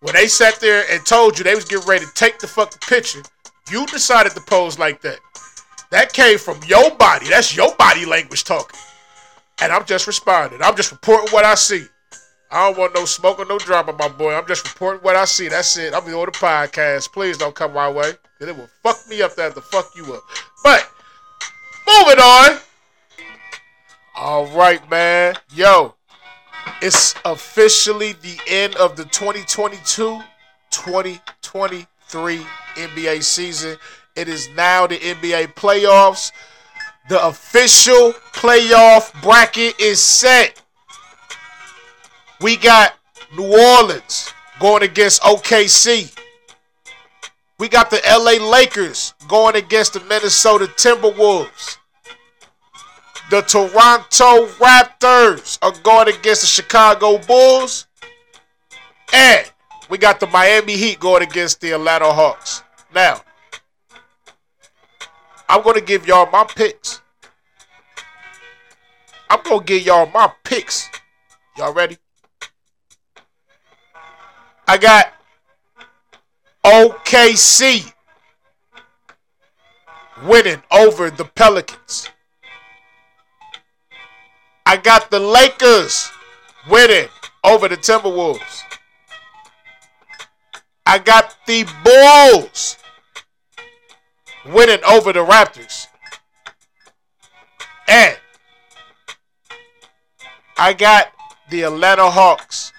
When 0.00 0.14
they 0.14 0.28
sat 0.28 0.60
there 0.60 0.84
and 0.90 1.04
told 1.04 1.38
you 1.38 1.44
they 1.44 1.54
was 1.54 1.64
getting 1.64 1.86
ready 1.86 2.04
to 2.04 2.14
take 2.14 2.38
the 2.38 2.46
fucking 2.46 2.78
picture, 2.86 3.22
you 3.70 3.86
decided 3.86 4.32
to 4.32 4.40
pose 4.40 4.78
like 4.78 5.00
that. 5.02 5.18
That 5.90 6.12
came 6.12 6.38
from 6.38 6.60
your 6.66 6.94
body. 6.96 7.28
That's 7.28 7.56
your 7.56 7.74
body 7.76 8.04
language 8.04 8.44
talking. 8.44 8.78
And 9.60 9.72
I'm 9.72 9.84
just 9.84 10.06
responding. 10.06 10.62
I'm 10.62 10.76
just 10.76 10.92
reporting 10.92 11.30
what 11.30 11.44
I 11.44 11.54
see. 11.54 11.84
I 12.50 12.68
don't 12.68 12.78
want 12.78 12.94
no 12.94 13.04
smoke 13.04 13.40
or 13.40 13.46
no 13.46 13.58
drama, 13.58 13.92
my 13.98 14.08
boy. 14.08 14.34
I'm 14.34 14.46
just 14.46 14.64
reporting 14.68 15.02
what 15.02 15.16
I 15.16 15.24
see. 15.24 15.48
That's 15.48 15.76
it. 15.76 15.94
I'm 15.94 16.04
on 16.04 16.26
the 16.26 16.32
podcast. 16.32 17.12
Please 17.12 17.36
don't 17.36 17.54
come 17.54 17.72
my 17.72 17.90
way. 17.90 18.12
It 18.40 18.56
will 18.56 18.68
fuck 18.82 18.98
me 19.08 19.22
up 19.22 19.34
that 19.36 19.54
to 19.54 19.60
fuck 19.60 19.90
you 19.96 20.14
up. 20.14 20.22
But 20.62 20.88
moving 21.86 22.20
on. 22.20 22.58
All 24.16 24.46
right, 24.46 24.88
man. 24.90 25.34
Yo, 25.54 25.94
it's 26.80 27.14
officially 27.24 28.12
the 28.12 28.38
end 28.48 28.76
of 28.76 28.96
the 28.96 29.04
2022 29.04 30.22
2023 30.70 32.46
NBA 32.74 33.22
season. 33.22 33.76
It 34.16 34.28
is 34.28 34.48
now 34.50 34.86
the 34.86 34.96
NBA 34.98 35.54
playoffs. 35.54 36.32
The 37.08 37.24
official 37.26 38.12
playoff 38.32 39.20
bracket 39.22 39.78
is 39.80 40.00
set. 40.00 40.60
We 42.40 42.56
got 42.56 42.94
New 43.36 43.56
Orleans 43.56 44.32
going 44.58 44.82
against 44.82 45.22
OKC. 45.22 46.12
We 47.58 47.68
got 47.68 47.90
the 47.90 48.00
LA 48.08 48.44
Lakers 48.44 49.14
going 49.28 49.56
against 49.56 49.92
the 49.92 50.00
Minnesota 50.00 50.66
Timberwolves. 50.66 51.78
The 53.30 53.42
Toronto 53.42 54.46
Raptors 54.58 55.58
are 55.62 55.72
going 55.82 56.08
against 56.08 56.42
the 56.42 56.46
Chicago 56.46 57.18
Bulls. 57.18 57.86
And 59.12 59.50
we 59.88 59.98
got 59.98 60.18
the 60.18 60.26
Miami 60.26 60.76
Heat 60.76 60.98
going 60.98 61.22
against 61.22 61.60
the 61.60 61.72
Atlanta 61.72 62.12
Hawks. 62.12 62.62
Now, 62.94 63.22
I'm 65.48 65.62
going 65.62 65.76
to 65.76 65.84
give 65.84 66.06
y'all 66.06 66.28
my 66.30 66.44
picks. 66.44 67.00
I'm 69.30 69.42
going 69.42 69.60
to 69.60 69.64
give 69.64 69.86
y'all 69.86 70.06
my 70.06 70.32
picks. 70.42 70.88
Y'all 71.56 71.72
ready? 71.72 71.98
I 74.66 74.76
got 74.78 75.12
OKC 76.64 77.92
winning 80.24 80.62
over 80.70 81.10
the 81.10 81.24
Pelicans. 81.24 82.08
I 84.66 84.78
got 84.78 85.10
the 85.10 85.20
Lakers 85.20 86.10
winning 86.68 87.08
over 87.44 87.68
the 87.68 87.76
Timberwolves. 87.76 88.60
I 90.86 90.98
got 90.98 91.36
the 91.46 91.64
Bulls 91.84 92.78
winning 94.46 94.82
over 94.88 95.12
the 95.12 95.24
Raptors. 95.24 95.86
And 97.88 98.16
I 100.56 100.72
got 100.72 101.12
the 101.50 101.62
Atlanta 101.62 102.10
Hawks 102.10 102.72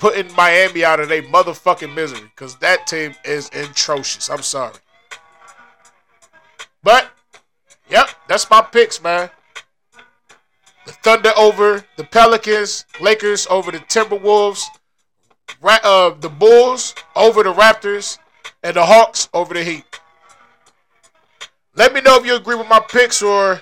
putting 0.00 0.34
Miami 0.34 0.82
out 0.82 0.98
of 0.98 1.10
their 1.10 1.22
motherfucking 1.22 1.94
misery 1.94 2.22
because 2.34 2.56
that 2.56 2.86
team 2.86 3.14
is 3.24 3.48
atrocious. 3.52 4.30
I'm 4.30 4.42
sorry. 4.42 4.74
But, 6.82 7.10
yep, 7.88 8.08
that's 8.26 8.48
my 8.50 8.62
picks, 8.62 9.02
man. 9.02 9.30
The 10.86 10.92
Thunder 10.92 11.32
over 11.36 11.84
the 11.96 12.04
Pelicans, 12.04 12.86
Lakers 13.00 13.46
over 13.48 13.70
the 13.70 13.78
Timberwolves, 13.78 14.62
Ra- 15.60 15.78
uh, 15.84 16.14
the 16.18 16.30
Bulls 16.30 16.94
over 17.14 17.42
the 17.42 17.52
Raptors, 17.52 18.18
and 18.62 18.76
the 18.76 18.84
Hawks 18.84 19.28
over 19.34 19.52
the 19.52 19.62
Heat. 19.62 19.84
Let 21.76 21.92
me 21.92 22.00
know 22.00 22.16
if 22.16 22.24
you 22.24 22.34
agree 22.34 22.56
with 22.56 22.68
my 22.68 22.80
picks 22.80 23.22
or 23.22 23.60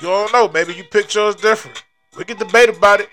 you 0.00 0.06
don't 0.06 0.32
know. 0.32 0.48
Maybe 0.48 0.74
you 0.74 0.84
picked 0.84 1.14
yours 1.14 1.34
different. 1.34 1.82
We 2.16 2.24
can 2.24 2.38
debate 2.38 2.68
about 2.68 3.00
it. 3.00 3.08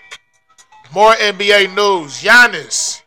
More 0.94 1.12
NBA 1.12 1.74
news. 1.74 2.22
Giannis 2.22 3.02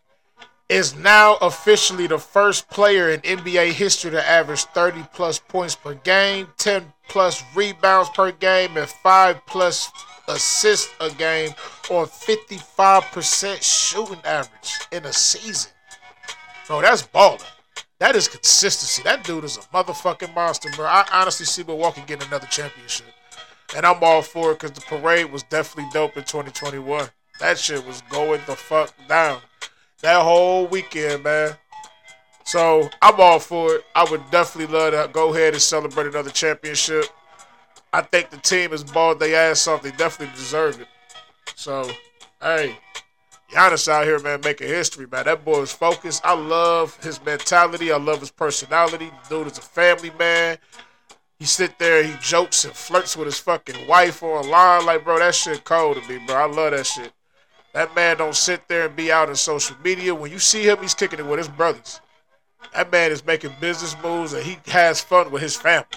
is 0.70 0.96
now 0.96 1.38
officially 1.42 2.06
the 2.06 2.20
first 2.20 2.70
player 2.70 3.10
in 3.10 3.20
NBA 3.22 3.72
history 3.72 4.12
to 4.12 4.30
average 4.30 4.64
30 4.66 5.04
plus 5.14 5.40
points 5.40 5.76
per 5.76 5.96
game, 5.96 6.48
10 6.58 6.94
plus 7.10 7.44
rebounds 7.56 8.10
per 8.10 8.32
game, 8.34 8.78
and 8.78 8.88
5 8.88 9.46
plus 9.48 9.92
assists 10.28 10.94
a 11.00 11.10
game 11.10 11.50
on 11.90 12.06
55% 12.06 13.62
shooting 13.64 14.22
average 14.26 14.80
in 14.92 15.04
a 15.06 15.12
season. 15.12 15.72
Bro, 16.68 16.82
that's 16.82 17.02
balling. 17.02 17.42
That 17.98 18.16
is 18.16 18.28
consistency. 18.28 19.02
That 19.04 19.24
dude 19.24 19.44
is 19.44 19.58
a 19.58 19.62
motherfucking 19.62 20.34
monster, 20.36 20.70
bro. 20.76 20.86
I 20.86 21.06
honestly 21.12 21.48
see 21.48 21.64
Milwaukee 21.64 22.04
getting 22.06 22.28
another 22.28 22.48
championship. 22.48 23.08
And 23.76 23.86
I'm 23.86 24.04
all 24.04 24.22
for 24.22 24.52
it 24.52 24.60
because 24.60 24.72
the 24.72 24.82
parade 24.82 25.32
was 25.32 25.44
definitely 25.44 25.90
dope 25.92 26.16
in 26.16 26.24
2021. 26.24 27.10
That 27.42 27.58
shit 27.58 27.86
was 27.86 28.02
going 28.04 28.40
the 28.46 28.56
fuck 28.56 28.94
down. 29.08 29.42
That 30.02 30.22
whole 30.22 30.68
weekend, 30.68 31.24
man. 31.24 31.58
So 32.44 32.88
I'm 33.02 33.20
all 33.20 33.40
for 33.40 33.76
it. 33.76 33.86
I 33.96 34.10
would 34.10 34.30
definitely 34.30 34.74
love 34.74 34.94
to 34.94 35.12
go 35.12 35.34
ahead 35.34 35.54
and 35.54 35.62
celebrate 35.62 36.06
another 36.06 36.30
championship. 36.30 37.06
I 37.92 38.02
think 38.02 38.30
the 38.30 38.38
team 38.38 38.72
has 38.72 38.84
balled 38.84 39.20
their 39.20 39.52
ass 39.52 39.68
off. 39.68 39.82
They 39.82 39.92
definitely 39.92 40.36
deserve 40.36 40.80
it. 40.80 40.88
So, 41.56 41.90
hey, 42.42 42.78
Giannis 43.52 43.88
out 43.88 44.06
here, 44.06 44.20
man, 44.20 44.42
making 44.44 44.68
history, 44.68 45.08
man. 45.12 45.26
That 45.26 45.44
boy 45.44 45.62
is 45.62 45.72
focused. 45.72 46.22
I 46.24 46.34
love 46.34 46.96
his 47.04 47.24
mentality. 47.26 47.92
I 47.92 47.98
love 47.98 48.20
his 48.20 48.32
personality. 48.32 49.12
Dude 49.30 49.48
is 49.48 49.58
a 49.58 49.62
family 49.62 50.12
man. 50.18 50.58
He 51.40 51.46
sit 51.46 51.80
there, 51.80 52.04
he 52.04 52.14
jokes 52.22 52.66
and 52.66 52.74
flirts 52.74 53.18
with 53.18 53.26
his 53.26 53.40
fucking 53.40 53.88
wife 53.88 54.22
online. 54.22 54.86
Like, 54.86 55.04
bro, 55.04 55.18
that 55.18 55.34
shit 55.34 55.64
cold 55.64 55.98
to 56.02 56.08
me, 56.08 56.24
bro. 56.28 56.36
I 56.36 56.46
love 56.46 56.72
that 56.72 56.86
shit. 56.86 57.12
That 57.74 57.96
man 57.96 58.18
don't 58.18 58.36
sit 58.36 58.68
there 58.68 58.88
and 58.88 58.96
be 58.96 59.12
out 59.12 59.30
in 59.30 59.36
social 59.36 59.78
media. 59.84 60.14
When 60.14 60.32
you 60.32 60.40
see 60.40 60.64
him, 60.64 60.80
he's 60.82 60.94
kicking 60.94 61.20
it 61.20 61.26
with 61.26 61.40
his 61.40 61.48
brothers. 61.48 62.02
That 62.74 62.92
man 62.92 63.12
is 63.12 63.26
making 63.26 63.54
business 63.60 63.96
moves 64.04 64.34
and 64.34 64.44
he 64.44 64.58
has 64.68 65.02
fun 65.02 65.32
with 65.32 65.42
his 65.42 65.56
family. 65.56 65.88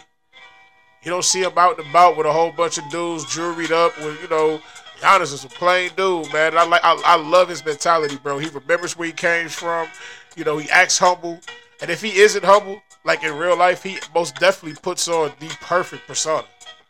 You 1.02 1.10
don't 1.10 1.24
see 1.24 1.42
him 1.42 1.52
out 1.56 1.78
and 1.78 1.88
about 1.90 2.16
with 2.16 2.26
a 2.26 2.32
whole 2.32 2.52
bunch 2.52 2.78
of 2.78 2.88
dudes 2.90 3.24
jewelried 3.26 3.72
up 3.72 3.96
with, 3.98 4.20
you 4.22 4.28
know, 4.28 4.60
Giannis 5.00 5.34
is 5.34 5.44
a 5.44 5.48
plain 5.48 5.90
dude, 5.96 6.32
man. 6.32 6.56
I 6.56 6.64
like 6.64 6.82
I, 6.82 6.94
I 7.04 7.16
love 7.16 7.48
his 7.48 7.64
mentality, 7.64 8.16
bro. 8.16 8.38
He 8.38 8.48
remembers 8.48 8.96
where 8.96 9.06
he 9.06 9.12
came 9.12 9.48
from. 9.48 9.88
You 10.36 10.44
know, 10.44 10.56
he 10.56 10.70
acts 10.70 10.98
humble. 10.98 11.40
And 11.82 11.90
if 11.90 12.00
he 12.00 12.16
isn't 12.16 12.44
humble, 12.44 12.80
like 13.04 13.22
in 13.22 13.36
real 13.36 13.56
life, 13.56 13.82
he 13.82 13.98
most 14.14 14.36
definitely 14.36 14.78
puts 14.80 15.06
on 15.08 15.32
the 15.40 15.48
perfect 15.60 16.06
persona. 16.06 16.46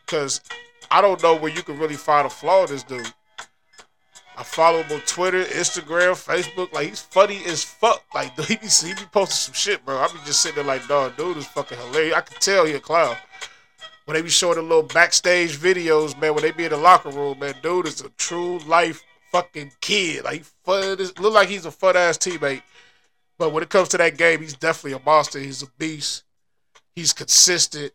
Cause 0.07 0.43
I 0.91 1.01
don't 1.01 1.21
know 1.23 1.35
where 1.35 1.51
you 1.51 1.63
can 1.63 1.79
really 1.79 1.97
find 1.97 2.27
a 2.27 2.31
flaw 2.31 2.65
in 2.65 2.71
this 2.71 2.85
dude. 2.85 3.13
I 4.37 4.43
follow 4.43 4.83
him 4.83 4.93
on 4.93 5.01
Twitter, 5.07 5.45
Instagram, 5.45 6.15
Facebook. 6.15 6.73
Like 6.73 6.89
he's 6.89 7.01
funny 7.01 7.41
as 7.47 7.63
fuck. 7.63 8.05
Like 8.15 8.39
he 8.47 8.57
be, 8.57 8.67
he 8.67 8.95
be 8.95 9.07
posting 9.13 9.53
some 9.53 9.55
shit, 9.55 9.85
bro. 9.85 9.99
I 9.99 10.09
be 10.09 10.19
just 10.25 10.41
sitting 10.41 10.57
there 10.57 10.65
like, 10.65 10.87
dog, 10.89 11.17
dude 11.17 11.37
is 11.37 11.47
fucking 11.47 11.79
hilarious. 11.79 12.15
I 12.15 12.21
can 12.23 12.41
tell 12.41 12.65
he 12.65 12.73
a 12.73 12.81
clown. 12.81 13.17
When 14.05 14.17
they 14.17 14.23
be 14.23 14.29
showing 14.29 14.57
the 14.57 14.63
little 14.63 14.83
backstage 14.83 15.57
videos, 15.57 16.21
man, 16.21 16.35
when 16.35 16.43
they 16.43 16.51
be 16.51 16.65
in 16.65 16.71
the 16.71 16.77
locker 16.77 17.11
room, 17.11 17.39
man, 17.39 17.55
dude 17.63 17.87
is 17.87 18.03
a 18.03 18.11
true 18.11 18.59
life 18.61 19.03
fucking 19.33 19.73
kid. 19.81 20.25
Like 20.25 20.39
he 20.39 20.45
fun, 20.65 20.97
look 21.19 21.33
like 21.33 21.49
he's 21.49 21.65
a 21.65 21.71
fun 21.71 21.97
ass 21.97 22.19
teammate. 22.19 22.63
But 23.39 23.53
when 23.53 23.63
it 23.63 23.69
comes 23.69 23.89
to 23.91 23.99
that 23.99 24.17
game, 24.17 24.41
he's 24.41 24.55
definitely 24.55 24.99
a 24.99 25.05
monster. 25.05 25.39
He's 25.39 25.63
a 25.63 25.67
beast. 25.79 26.25
He's 26.95 27.13
consistent. 27.13 27.93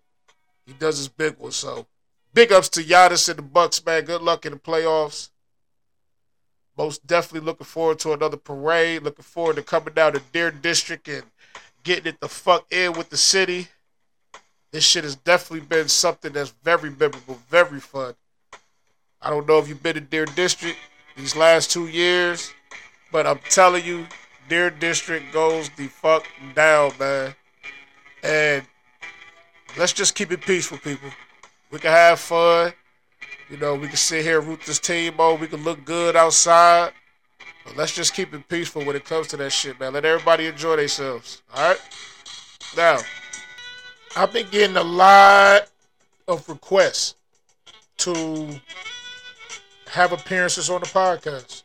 He 0.65 0.74
does 0.74 0.98
his 0.98 1.08
big 1.08 1.38
one. 1.38 1.51
So 1.51 1.86
big 2.34 2.51
ups 2.51 2.69
to 2.69 2.84
Giannis 2.84 3.29
and 3.29 3.38
the 3.38 3.43
Bucks, 3.43 3.84
man. 3.86 4.03
Good 4.03 4.22
luck 4.22 4.46
in 4.46 4.53
the 4.53 4.60
playoffs. 4.60 5.29
Most 6.80 7.06
definitely 7.06 7.46
looking 7.46 7.66
forward 7.66 8.00
to 8.00 8.14
another 8.14 8.38
parade. 8.38 9.04
Looking 9.04 9.24
forward 9.24 9.58
to 9.58 9.62
coming 9.62 9.94
down 9.94 10.14
to 10.14 10.22
Deer 10.32 10.50
District 10.50 11.06
and 11.10 11.24
getting 11.84 12.06
it 12.06 12.22
the 12.22 12.30
fuck 12.30 12.72
in 12.72 12.94
with 12.94 13.10
the 13.10 13.18
city. 13.18 13.68
This 14.72 14.86
shit 14.86 15.04
has 15.04 15.18
definitely 15.18 15.68
been 15.68 15.90
something 15.90 16.32
that's 16.32 16.52
very 16.64 16.90
memorable, 16.90 17.38
very 17.50 17.82
fun. 17.82 18.14
I 19.22 19.30
don't 19.30 19.46
know 19.46 19.60
if 19.60 19.68
you've 19.68 19.84
been 19.84 19.96
to 19.96 20.00
Deer 20.00 20.24
District 20.24 20.78
these 21.18 21.36
last 21.36 21.70
two 21.70 21.88
years, 21.88 22.50
but 23.12 23.28
I'm 23.28 23.40
telling 23.50 23.84
you, 23.84 24.08
Deer 24.48 24.70
District 24.70 25.34
goes 25.34 25.70
the 25.76 25.88
fuck 25.88 26.26
down, 26.56 26.94
man. 26.98 27.36
And 28.24 28.64
let's 29.78 29.92
just 29.92 30.16
keep 30.16 30.32
it 30.32 30.40
peaceful, 30.40 30.78
people. 30.78 31.10
We 31.72 31.80
can 31.80 31.92
have 31.92 32.22
fun. 32.22 32.72
You 33.50 33.58
know, 33.58 33.74
we 33.74 33.88
can 33.88 33.98
sit 33.98 34.24
here 34.24 34.41
root 34.41 34.62
this 34.65 34.79
team 34.79 35.20
on. 35.20 35.39
We 35.39 35.48
can 35.48 35.63
look 35.63 35.84
good 35.84 36.15
outside. 36.15 36.91
But 37.65 37.75
let's 37.75 37.96
just 37.96 38.13
keep 38.13 38.34
it 38.34 38.48
peaceful 38.48 38.86
when 38.86 38.96
it 38.96 39.06
comes 39.06 39.27
to 39.27 39.38
that 39.38 39.51
shit, 39.51 39.79
man. 39.79 39.94
Let 39.94 40.06
everybody 40.06 40.46
enjoy 40.46 40.75
themselves. 40.75 41.41
All 41.56 41.70
right? 41.70 41.82
Now, 42.77 43.00
I've 44.15 44.32
been 44.32 44.48
getting 44.51 44.77
a 44.77 44.84
lot 44.84 45.68
of 46.27 46.48
requests 46.48 47.15
to 47.98 48.60
have 49.88 50.12
appearances 50.12 50.70
on 50.70 50.82
the 50.82 50.88
podcast. 50.88 51.63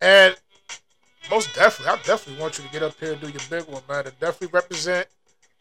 And 0.00 0.34
most 1.30 1.54
definitely, 1.54 1.92
I 1.92 1.96
definitely 2.06 2.40
want 2.40 2.58
you 2.58 2.64
to 2.64 2.70
get 2.72 2.82
up 2.82 2.98
here 2.98 3.12
and 3.12 3.20
do 3.20 3.28
your 3.28 3.40
big 3.50 3.68
one, 3.68 3.82
man. 3.88 4.06
And 4.06 4.18
definitely 4.18 4.48
represent 4.52 5.08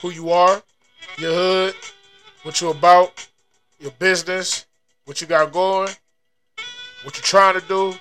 who 0.02 0.12
you 0.12 0.32
are, 0.32 0.64
your 1.18 1.34
hood, 1.34 1.76
what 2.44 2.62
you're 2.62 2.72
about, 2.72 3.28
your 3.80 3.92
business, 3.92 4.66
what 5.06 5.22
you 5.22 5.28
got 5.28 5.52
going, 5.52 5.90
what 7.04 7.16
you're 7.16 7.24
trying 7.24 7.60
to 7.60 7.68
do, 7.68 7.94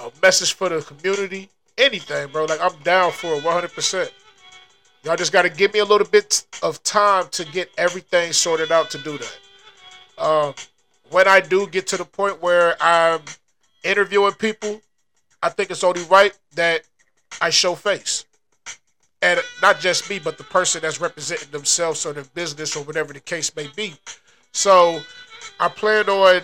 a 0.00 0.10
message 0.22 0.54
for 0.54 0.68
the 0.68 0.80
community, 0.80 1.48
anything, 1.78 2.28
bro. 2.28 2.44
Like 2.44 2.60
I'm 2.60 2.76
down 2.82 3.12
for 3.12 3.34
it 3.34 3.42
100%. 3.42 4.10
Y'all 5.04 5.16
just 5.16 5.32
got 5.32 5.42
to 5.42 5.50
give 5.50 5.72
me 5.74 5.80
a 5.80 5.84
little 5.84 6.06
bit 6.06 6.46
of 6.62 6.82
time 6.82 7.26
to 7.32 7.44
get 7.44 7.70
everything 7.76 8.32
sorted 8.32 8.72
out 8.72 8.90
to 8.90 8.98
do 8.98 9.18
that. 9.18 9.38
Um, 10.16 10.54
when 11.10 11.28
I 11.28 11.40
do 11.40 11.66
get 11.66 11.86
to 11.88 11.96
the 11.98 12.04
point 12.04 12.40
where 12.40 12.76
I'm 12.80 13.20
interviewing 13.82 14.32
people, 14.32 14.80
I 15.42 15.50
think 15.50 15.70
it's 15.70 15.84
only 15.84 16.02
right 16.04 16.32
that 16.54 16.82
I 17.40 17.50
show 17.50 17.74
face. 17.74 18.24
And 19.20 19.40
not 19.60 19.80
just 19.80 20.08
me, 20.08 20.18
but 20.18 20.38
the 20.38 20.44
person 20.44 20.82
that's 20.82 21.00
representing 21.00 21.50
themselves 21.50 22.04
or 22.06 22.12
their 22.12 22.24
business 22.24 22.76
or 22.76 22.84
whatever 22.84 23.12
the 23.12 23.20
case 23.20 23.54
may 23.54 23.68
be. 23.76 23.94
So 24.52 25.00
I 25.60 25.68
plan 25.68 26.08
on 26.08 26.42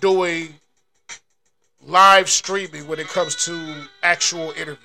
doing 0.00 0.54
live 1.84 2.28
streaming 2.28 2.86
when 2.86 2.98
it 2.98 3.08
comes 3.08 3.44
to 3.46 3.88
actual 4.02 4.50
interviews. 4.52 4.78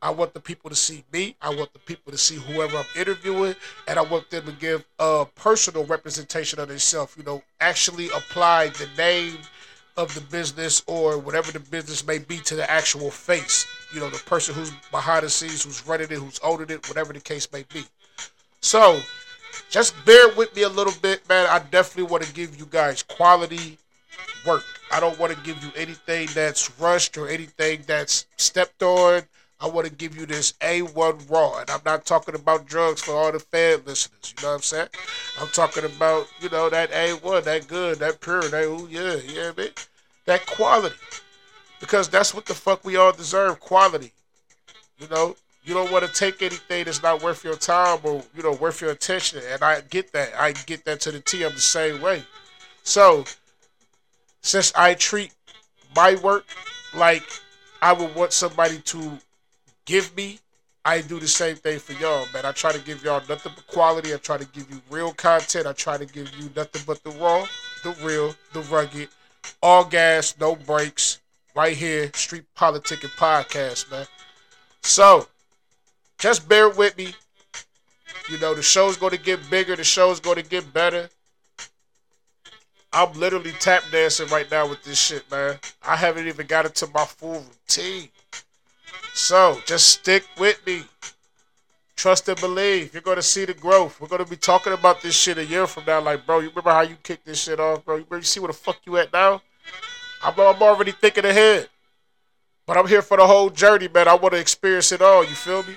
I 0.00 0.10
want 0.10 0.32
the 0.32 0.40
people 0.40 0.70
to 0.70 0.76
see 0.76 1.04
me. 1.12 1.34
I 1.42 1.48
want 1.48 1.72
the 1.72 1.80
people 1.80 2.12
to 2.12 2.18
see 2.18 2.36
whoever 2.36 2.76
I'm 2.76 2.84
interviewing, 2.96 3.56
and 3.88 3.98
I 3.98 4.02
want 4.02 4.30
them 4.30 4.46
to 4.46 4.52
give 4.52 4.84
a 5.00 5.26
personal 5.34 5.84
representation 5.86 6.60
of 6.60 6.68
themselves. 6.68 7.16
You 7.16 7.24
know, 7.24 7.42
actually 7.60 8.06
apply 8.10 8.68
the 8.68 8.88
name 8.96 9.38
of 9.96 10.14
the 10.14 10.20
business 10.20 10.84
or 10.86 11.18
whatever 11.18 11.50
the 11.50 11.58
business 11.58 12.06
may 12.06 12.18
be 12.18 12.38
to 12.38 12.54
the 12.54 12.70
actual 12.70 13.10
face. 13.10 13.66
You 13.92 13.98
know, 13.98 14.08
the 14.08 14.18
person 14.18 14.54
who's 14.54 14.70
behind 14.92 15.24
the 15.24 15.30
scenes, 15.30 15.64
who's 15.64 15.84
running 15.84 16.06
it, 16.12 16.18
who's 16.18 16.38
owning 16.44 16.70
it, 16.70 16.88
whatever 16.88 17.12
the 17.12 17.20
case 17.20 17.52
may 17.52 17.64
be. 17.74 17.84
So, 18.60 19.00
just 19.70 19.94
bear 20.04 20.28
with 20.34 20.54
me 20.56 20.62
a 20.62 20.68
little 20.68 20.92
bit, 21.02 21.28
man. 21.28 21.46
I 21.48 21.58
definitely 21.58 22.10
want 22.10 22.24
to 22.24 22.32
give 22.32 22.58
you 22.58 22.66
guys 22.70 23.02
quality 23.02 23.78
work. 24.46 24.64
I 24.92 25.00
don't 25.00 25.18
want 25.18 25.32
to 25.32 25.40
give 25.42 25.62
you 25.62 25.70
anything 25.76 26.28
that's 26.34 26.78
rushed 26.80 27.18
or 27.18 27.28
anything 27.28 27.82
that's 27.86 28.26
stepped 28.36 28.82
on. 28.82 29.22
I 29.60 29.66
want 29.66 29.86
to 29.86 29.92
give 29.92 30.16
you 30.16 30.24
this 30.24 30.52
A1 30.60 31.28
raw. 31.30 31.58
And 31.60 31.70
I'm 31.70 31.80
not 31.84 32.04
talking 32.04 32.34
about 32.34 32.66
drugs 32.66 33.02
for 33.02 33.12
all 33.12 33.32
the 33.32 33.40
fan 33.40 33.82
listeners. 33.84 34.34
You 34.36 34.42
know 34.42 34.50
what 34.50 34.54
I'm 34.56 34.62
saying? 34.62 34.88
I'm 35.40 35.48
talking 35.48 35.84
about, 35.84 36.28
you 36.40 36.48
know, 36.48 36.70
that 36.70 36.92
A1, 36.92 37.44
that 37.44 37.66
good, 37.66 37.98
that 37.98 38.20
pure, 38.20 38.42
that, 38.42 38.64
ooh, 38.64 38.88
yeah, 38.88 39.16
yeah, 39.26 39.52
man. 39.56 39.70
That 40.26 40.46
quality. 40.46 40.94
Because 41.80 42.08
that's 42.08 42.34
what 42.34 42.46
the 42.46 42.54
fuck 42.54 42.84
we 42.84 42.96
all 42.96 43.12
deserve 43.12 43.58
quality. 43.60 44.12
You 44.98 45.08
know, 45.08 45.36
you 45.68 45.74
don't 45.74 45.92
want 45.92 46.06
to 46.06 46.10
take 46.10 46.40
anything 46.40 46.86
that's 46.86 47.02
not 47.02 47.22
worth 47.22 47.44
your 47.44 47.54
time 47.54 47.98
or, 48.02 48.22
you 48.34 48.42
know, 48.42 48.52
worth 48.52 48.80
your 48.80 48.90
attention. 48.90 49.42
And 49.52 49.62
I 49.62 49.82
get 49.82 50.12
that. 50.12 50.30
I 50.34 50.52
get 50.52 50.86
that 50.86 51.00
to 51.00 51.12
the 51.12 51.20
T. 51.20 51.44
I'm 51.44 51.52
the 51.52 51.60
same 51.60 52.00
way. 52.00 52.24
So, 52.84 53.24
since 54.40 54.72
I 54.74 54.94
treat 54.94 55.34
my 55.94 56.14
work 56.16 56.46
like 56.94 57.22
I 57.82 57.92
would 57.92 58.14
want 58.14 58.32
somebody 58.32 58.78
to 58.78 59.18
give 59.84 60.16
me, 60.16 60.38
I 60.86 61.02
do 61.02 61.20
the 61.20 61.28
same 61.28 61.56
thing 61.56 61.78
for 61.78 61.92
y'all, 61.94 62.26
man. 62.32 62.46
I 62.46 62.52
try 62.52 62.72
to 62.72 62.80
give 62.80 63.04
y'all 63.04 63.22
nothing 63.28 63.52
but 63.54 63.66
quality. 63.66 64.14
I 64.14 64.16
try 64.16 64.38
to 64.38 64.46
give 64.46 64.70
you 64.70 64.80
real 64.88 65.12
content. 65.12 65.66
I 65.66 65.74
try 65.74 65.98
to 65.98 66.06
give 66.06 66.34
you 66.36 66.48
nothing 66.56 66.80
but 66.86 67.04
the 67.04 67.10
raw, 67.10 67.46
the 67.84 67.94
real, 68.02 68.34
the 68.54 68.62
rugged, 68.74 69.10
all 69.62 69.84
gas, 69.84 70.34
no 70.40 70.56
breaks, 70.56 71.20
right 71.54 71.76
here, 71.76 72.10
Street 72.14 72.44
Politicking 72.56 73.14
Podcast, 73.18 73.90
man. 73.90 74.06
So, 74.82 75.26
just 76.18 76.48
bear 76.48 76.68
with 76.68 76.96
me. 76.96 77.14
You 78.28 78.38
know, 78.38 78.54
the 78.54 78.62
show's 78.62 78.96
going 78.96 79.12
to 79.12 79.18
get 79.18 79.48
bigger, 79.48 79.76
the 79.76 79.84
show's 79.84 80.20
going 80.20 80.36
to 80.36 80.48
get 80.48 80.72
better. 80.72 81.08
I'm 82.92 83.12
literally 83.12 83.52
tap 83.52 83.82
dancing 83.92 84.28
right 84.28 84.50
now 84.50 84.68
with 84.68 84.82
this 84.82 84.98
shit, 84.98 85.30
man. 85.30 85.58
I 85.86 85.96
haven't 85.96 86.26
even 86.26 86.46
got 86.46 86.64
into 86.64 86.86
my 86.94 87.04
full 87.04 87.44
routine. 87.44 88.08
So 89.12 89.60
just 89.66 89.88
stick 89.88 90.24
with 90.38 90.64
me. 90.66 90.84
Trust 91.96 92.28
and 92.28 92.40
believe. 92.40 92.94
You're 92.94 93.02
gonna 93.02 93.20
see 93.20 93.44
the 93.44 93.54
growth. 93.54 94.00
We're 94.00 94.08
gonna 94.08 94.24
be 94.24 94.36
talking 94.36 94.72
about 94.72 95.02
this 95.02 95.14
shit 95.14 95.36
a 95.36 95.44
year 95.44 95.66
from 95.66 95.84
now. 95.86 96.00
Like, 96.00 96.24
bro, 96.24 96.38
you 96.38 96.48
remember 96.48 96.70
how 96.70 96.82
you 96.82 96.96
kicked 97.02 97.26
this 97.26 97.42
shit 97.42 97.58
off, 97.58 97.84
bro? 97.84 97.96
You, 97.96 98.22
see 98.22 98.40
where 98.40 98.46
the 98.46 98.52
fuck 98.52 98.78
you 98.86 98.96
at 98.96 99.12
now? 99.12 99.42
I'm, 100.22 100.38
I'm 100.38 100.62
already 100.62 100.92
thinking 100.92 101.24
ahead. 101.24 101.68
But 102.66 102.76
I'm 102.76 102.86
here 102.86 103.02
for 103.02 103.16
the 103.16 103.26
whole 103.26 103.50
journey, 103.50 103.88
man. 103.88 104.08
I 104.08 104.14
want 104.14 104.34
to 104.34 104.40
experience 104.40 104.92
it 104.92 105.02
all. 105.02 105.24
You 105.24 105.34
feel 105.34 105.62
me? 105.64 105.74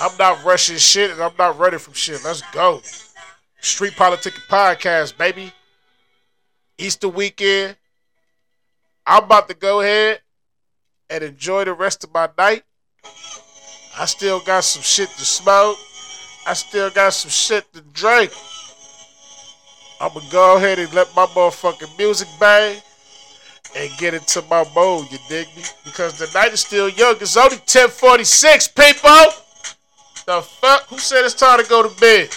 I'm 0.00 0.16
not 0.16 0.44
rushing 0.44 0.76
shit 0.76 1.10
and 1.10 1.20
I'm 1.20 1.32
not 1.38 1.58
running 1.58 1.80
from 1.80 1.94
shit. 1.94 2.22
Let's 2.24 2.42
go. 2.52 2.80
Street 3.60 3.94
Politicking 3.94 4.46
Podcast, 4.48 5.18
baby. 5.18 5.52
Easter 6.78 7.08
weekend. 7.08 7.76
I'm 9.04 9.24
about 9.24 9.48
to 9.48 9.54
go 9.54 9.80
ahead 9.80 10.20
and 11.10 11.24
enjoy 11.24 11.64
the 11.64 11.72
rest 11.72 12.04
of 12.04 12.14
my 12.14 12.28
night. 12.38 12.62
I 13.98 14.04
still 14.04 14.40
got 14.40 14.62
some 14.62 14.82
shit 14.82 15.08
to 15.08 15.24
smoke. 15.24 15.76
I 16.46 16.54
still 16.54 16.90
got 16.90 17.14
some 17.14 17.30
shit 17.30 17.72
to 17.72 17.80
drink. 17.80 18.32
I'm 20.00 20.14
gonna 20.14 20.30
go 20.30 20.56
ahead 20.56 20.78
and 20.78 20.92
let 20.94 21.08
my 21.16 21.26
motherfucking 21.26 21.98
music 21.98 22.28
bang 22.38 22.80
and 23.76 23.90
get 23.98 24.14
into 24.14 24.42
my 24.42 24.64
mode, 24.74 25.10
you 25.10 25.18
dig 25.28 25.48
me? 25.56 25.62
Because 25.84 26.18
the 26.18 26.30
night 26.38 26.52
is 26.52 26.60
still 26.60 26.88
young. 26.88 27.16
It's 27.20 27.36
only 27.36 27.56
1046, 27.56 28.68
people! 28.68 29.47
The 30.28 30.42
fuck? 30.42 30.86
Who 30.88 30.98
said 30.98 31.24
it's 31.24 31.32
time 31.32 31.58
to 31.58 31.66
go 31.70 31.82
to 31.82 32.00
bed? 32.00 32.28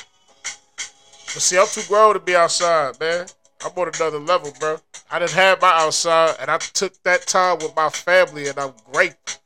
But 0.77 1.41
see, 1.41 1.57
I'm 1.57 1.67
too 1.67 1.81
grown 1.89 2.13
to 2.13 2.21
be 2.21 2.37
outside, 2.37 2.97
man. 3.01 3.27
I'm 3.65 3.73
on 3.75 3.91
another 3.93 4.17
level, 4.17 4.53
bro. 4.61 4.77
I 5.11 5.19
didn't 5.19 5.31
have 5.31 5.61
my 5.61 5.73
outside, 5.73 6.37
and 6.39 6.49
I 6.49 6.57
took 6.57 6.93
that 7.03 7.27
time 7.27 7.57
with 7.57 7.75
my 7.75 7.89
family, 7.89 8.47
and 8.47 8.57
I'm 8.57 8.71
grateful. 8.93 9.41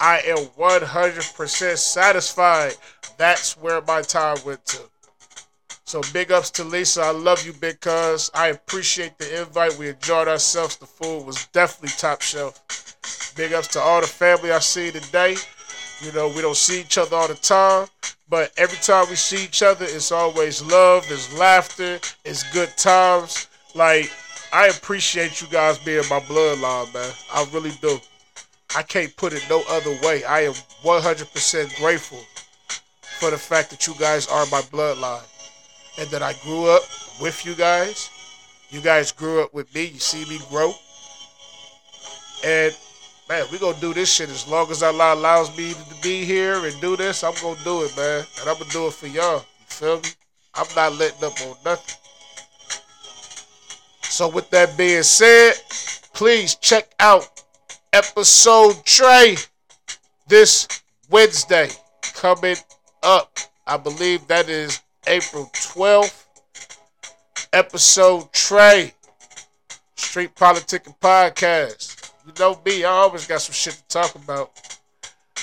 I 0.00 0.22
am 0.24 0.46
100% 0.58 1.76
satisfied. 1.76 2.72
That's 3.18 3.58
where 3.58 3.82
my 3.82 4.00
time 4.00 4.38
went 4.46 4.64
to. 4.64 4.80
So 5.84 6.00
big 6.14 6.32
ups 6.32 6.50
to 6.52 6.64
Lisa. 6.64 7.02
I 7.02 7.10
love 7.10 7.44
you, 7.44 7.52
big 7.52 7.80
cuz. 7.80 8.30
I 8.32 8.46
appreciate 8.46 9.18
the 9.18 9.42
invite. 9.42 9.76
We 9.76 9.90
enjoyed 9.90 10.26
ourselves. 10.26 10.76
The 10.76 10.86
food 10.86 11.26
was 11.26 11.44
definitely 11.48 11.94
top 11.98 12.22
shelf. 12.22 13.34
Big 13.36 13.52
ups 13.52 13.68
to 13.68 13.80
all 13.80 14.00
the 14.00 14.06
family 14.06 14.52
I 14.52 14.60
see 14.60 14.90
today. 14.90 15.36
You 16.02 16.12
know, 16.12 16.28
we 16.28 16.40
don't 16.40 16.56
see 16.56 16.80
each 16.80 16.96
other 16.96 17.14
all 17.14 17.28
the 17.28 17.34
time, 17.34 17.86
but 18.28 18.52
every 18.56 18.78
time 18.78 19.06
we 19.10 19.16
see 19.16 19.44
each 19.44 19.62
other, 19.62 19.84
it's 19.84 20.12
always 20.12 20.62
love, 20.62 21.04
it's 21.10 21.36
laughter, 21.38 22.00
it's 22.24 22.42
good 22.52 22.70
times. 22.76 23.48
Like, 23.74 24.10
I 24.52 24.68
appreciate 24.68 25.42
you 25.42 25.48
guys 25.48 25.78
being 25.78 26.08
my 26.08 26.20
bloodline, 26.20 26.92
man. 26.94 27.12
I 27.32 27.46
really 27.52 27.72
do. 27.82 27.98
I 28.74 28.82
can't 28.82 29.14
put 29.16 29.32
it 29.32 29.44
no 29.50 29.62
other 29.68 29.98
way. 30.02 30.24
I 30.24 30.40
am 30.40 30.54
100% 30.82 31.76
grateful 31.76 32.24
for 33.18 33.30
the 33.30 33.38
fact 33.38 33.70
that 33.70 33.86
you 33.86 33.94
guys 33.98 34.26
are 34.26 34.46
my 34.46 34.62
bloodline 34.62 35.22
and 35.98 36.08
that 36.10 36.22
I 36.22 36.32
grew 36.42 36.66
up 36.70 36.82
with 37.20 37.44
you 37.44 37.54
guys. 37.54 38.08
You 38.70 38.80
guys 38.80 39.12
grew 39.12 39.42
up 39.42 39.52
with 39.52 39.72
me. 39.74 39.84
You 39.84 39.98
see 39.98 40.24
me 40.24 40.38
grow. 40.48 40.72
And 42.44 42.74
man, 43.30 43.46
we 43.52 43.58
gonna 43.60 43.78
do 43.80 43.94
this 43.94 44.12
shit 44.12 44.28
as 44.28 44.46
long 44.48 44.68
as 44.72 44.82
Allah 44.82 45.14
allows 45.14 45.56
me 45.56 45.72
to 45.72 46.02
be 46.02 46.24
here 46.24 46.66
and 46.66 46.80
do 46.80 46.96
this. 46.96 47.22
I'm 47.22 47.34
gonna 47.40 47.58
do 47.62 47.84
it, 47.84 47.96
man, 47.96 48.26
and 48.40 48.50
I'm 48.50 48.58
gonna 48.58 48.70
do 48.70 48.88
it 48.88 48.92
for 48.92 49.06
y'all. 49.06 49.36
You 49.36 49.66
feel 49.66 50.00
me? 50.00 50.08
I'm 50.52 50.66
not 50.74 50.94
letting 50.96 51.24
up 51.24 51.40
on 51.42 51.56
nothing. 51.64 51.94
So 54.02 54.28
with 54.28 54.50
that 54.50 54.76
being 54.76 55.04
said, 55.04 55.52
please 56.12 56.56
check 56.56 56.92
out 56.98 57.44
episode 57.92 58.84
Trey 58.84 59.36
this 60.26 60.66
Wednesday 61.08 61.68
coming 62.14 62.56
up. 63.04 63.38
I 63.64 63.76
believe 63.76 64.26
that 64.26 64.48
is 64.48 64.80
April 65.06 65.48
12th. 65.54 66.26
Episode 67.52 68.32
Trey, 68.32 68.92
Street 69.96 70.34
Politicking 70.34 70.96
Podcast. 71.00 71.99
You 72.30 72.44
know 72.44 72.60
me, 72.64 72.84
I 72.84 72.90
always 72.90 73.26
got 73.26 73.40
some 73.40 73.54
shit 73.54 73.74
to 73.74 73.88
talk 73.88 74.14
about. 74.14 74.52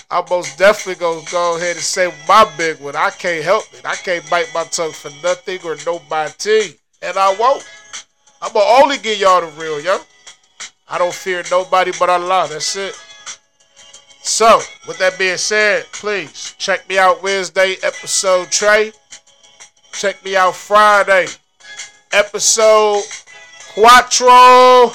I 0.10 0.23
most 0.30 0.58
definitely 0.58 1.02
gonna 1.02 1.26
go 1.30 1.58
ahead 1.58 1.76
and 1.76 1.84
say 1.84 2.13
my 2.26 2.50
big 2.58 2.80
one. 2.80 2.95
I 2.95 3.10
can't 3.10 3.43
help 3.43 3.65
it. 3.73 3.82
I 3.84 3.95
can't 3.95 4.28
bite 4.30 4.50
my 4.54 4.63
tongue 4.63 4.93
for 4.93 5.12
nothing 5.21 5.60
or 5.65 5.76
nobody. 5.86 6.76
And 7.02 7.17
I 7.17 7.36
won't. 7.36 7.67
I'm 8.41 8.54
gonna 8.54 8.84
only 8.84 9.00
give 9.00 9.19
y'all 9.19 9.41
the 9.41 9.47
real, 9.60 9.82
yo. 9.82 10.00
I 10.88 10.97
don't 10.97 11.13
fear 11.13 11.43
nobody 11.52 11.91
but 12.00 12.10
Allah. 12.10 12.47
That's 12.50 12.78
it. 12.78 12.95
So, 14.21 14.62
with 14.88 14.97
that 15.00 15.19
being 15.19 15.36
said, 15.36 15.88
please 15.91 16.56
check 16.58 16.88
me 16.88 16.97
out 16.97 17.21
Wednesday, 17.21 17.76
episode 17.84 18.50
Trey. 18.50 18.93
Check 19.91 20.23
me 20.23 20.38
out 20.38 20.56
Friday, 20.56 21.28
episode 22.13 23.04
Quattro. 23.73 24.93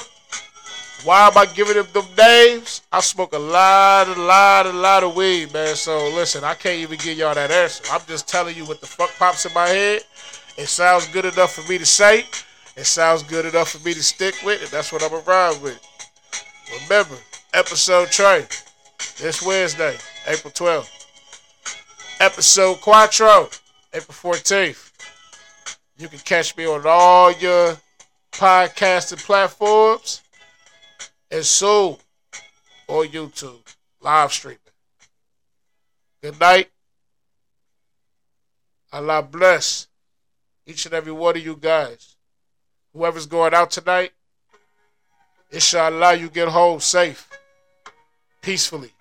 Why 1.03 1.27
am 1.27 1.37
I 1.37 1.45
giving 1.45 1.75
them 1.75 1.87
them 1.91 2.05
names? 2.17 2.81
I 2.89 3.01
smoke 3.01 3.33
a 3.33 3.39
lot, 3.39 4.07
a 4.07 4.21
lot, 4.21 4.65
a 4.65 4.71
lot 4.71 5.03
of 5.03 5.15
weed, 5.15 5.51
man. 5.51 5.75
So 5.75 6.09
listen, 6.15 6.45
I 6.45 6.53
can't 6.53 6.79
even 6.79 6.97
give 6.97 7.17
y'all 7.17 7.35
that 7.35 7.51
answer. 7.51 7.83
I'm 7.91 8.01
just 8.07 8.29
telling 8.29 8.55
you 8.55 8.63
what 8.63 8.79
the 8.79 8.87
fuck 8.87 9.09
pops 9.19 9.45
in 9.45 9.53
my 9.53 9.67
head. 9.67 10.03
It 10.57 10.67
sounds 10.67 11.07
good 11.07 11.25
enough 11.25 11.53
for 11.53 11.69
me 11.69 11.77
to 11.77 11.85
say. 11.85 12.25
It 12.77 12.85
sounds 12.85 13.21
good 13.23 13.45
enough 13.45 13.71
for 13.71 13.85
me 13.85 13.93
to 13.93 14.01
stick 14.01 14.35
with, 14.45 14.61
and 14.61 14.69
that's 14.69 14.93
what 14.93 15.03
I'm 15.03 15.13
around 15.27 15.61
with. 15.61 15.79
Remember, 16.83 17.17
episode 17.53 18.09
Trey, 18.09 18.45
this 19.19 19.41
Wednesday, 19.41 19.97
April 20.25 20.53
12th. 20.53 20.89
Episode 22.21 22.79
Quattro, 22.79 23.49
April 23.93 24.33
14th. 24.33 24.91
You 25.97 26.07
can 26.07 26.19
catch 26.19 26.55
me 26.55 26.65
on 26.65 26.83
all 26.85 27.33
your 27.33 27.75
podcasting 28.31 29.23
platforms 29.25 30.21
and 31.33 31.43
soon 31.43 31.97
on 32.87 33.07
YouTube, 33.07 33.75
live 33.99 34.31
streaming. 34.31 34.59
Good 36.21 36.39
night. 36.39 36.69
Allah 38.91 39.23
bless 39.23 39.87
each 40.67 40.85
and 40.85 40.93
every 40.93 41.11
one 41.11 41.35
of 41.35 41.43
you 41.43 41.57
guys. 41.59 42.15
Whoever's 42.93 43.25
going 43.25 43.55
out 43.55 43.71
tonight, 43.71 44.11
inshallah, 45.51 46.15
you 46.15 46.29
get 46.29 46.49
home 46.49 46.79
safe, 46.79 47.27
peacefully. 48.41 48.91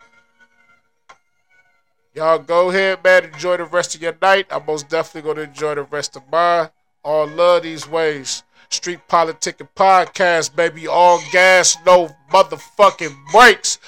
Y'all 2.14 2.38
go 2.38 2.70
ahead, 2.70 3.04
man. 3.04 3.24
Enjoy 3.24 3.58
the 3.58 3.64
rest 3.64 3.94
of 3.94 4.00
your 4.00 4.16
night. 4.20 4.46
I'm 4.50 4.64
most 4.64 4.88
definitely 4.88 5.22
going 5.22 5.36
to 5.36 5.42
enjoy 5.50 5.74
the 5.74 5.82
rest 5.82 6.16
of 6.16 6.22
mine. 6.30 6.70
All 7.04 7.26
love 7.26 7.62
these 7.62 7.86
ways. 7.86 8.42
Street 8.72 9.00
Politicking 9.08 9.68
Podcast, 9.76 10.56
baby. 10.56 10.86
All 10.86 11.22
gas, 11.30 11.76
no 11.84 12.14
motherfucking 12.32 13.14
brakes. 13.30 13.78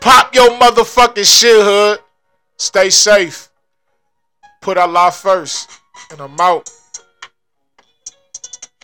Pop 0.00 0.34
your 0.34 0.50
motherfucking 0.50 1.24
shit, 1.24 1.64
hood. 1.64 2.00
Stay 2.56 2.90
safe. 2.90 3.50
Put 4.60 4.78
Allah 4.78 5.10
first. 5.12 5.70
And 6.10 6.20
I'm 6.20 6.38
out. 6.40 6.68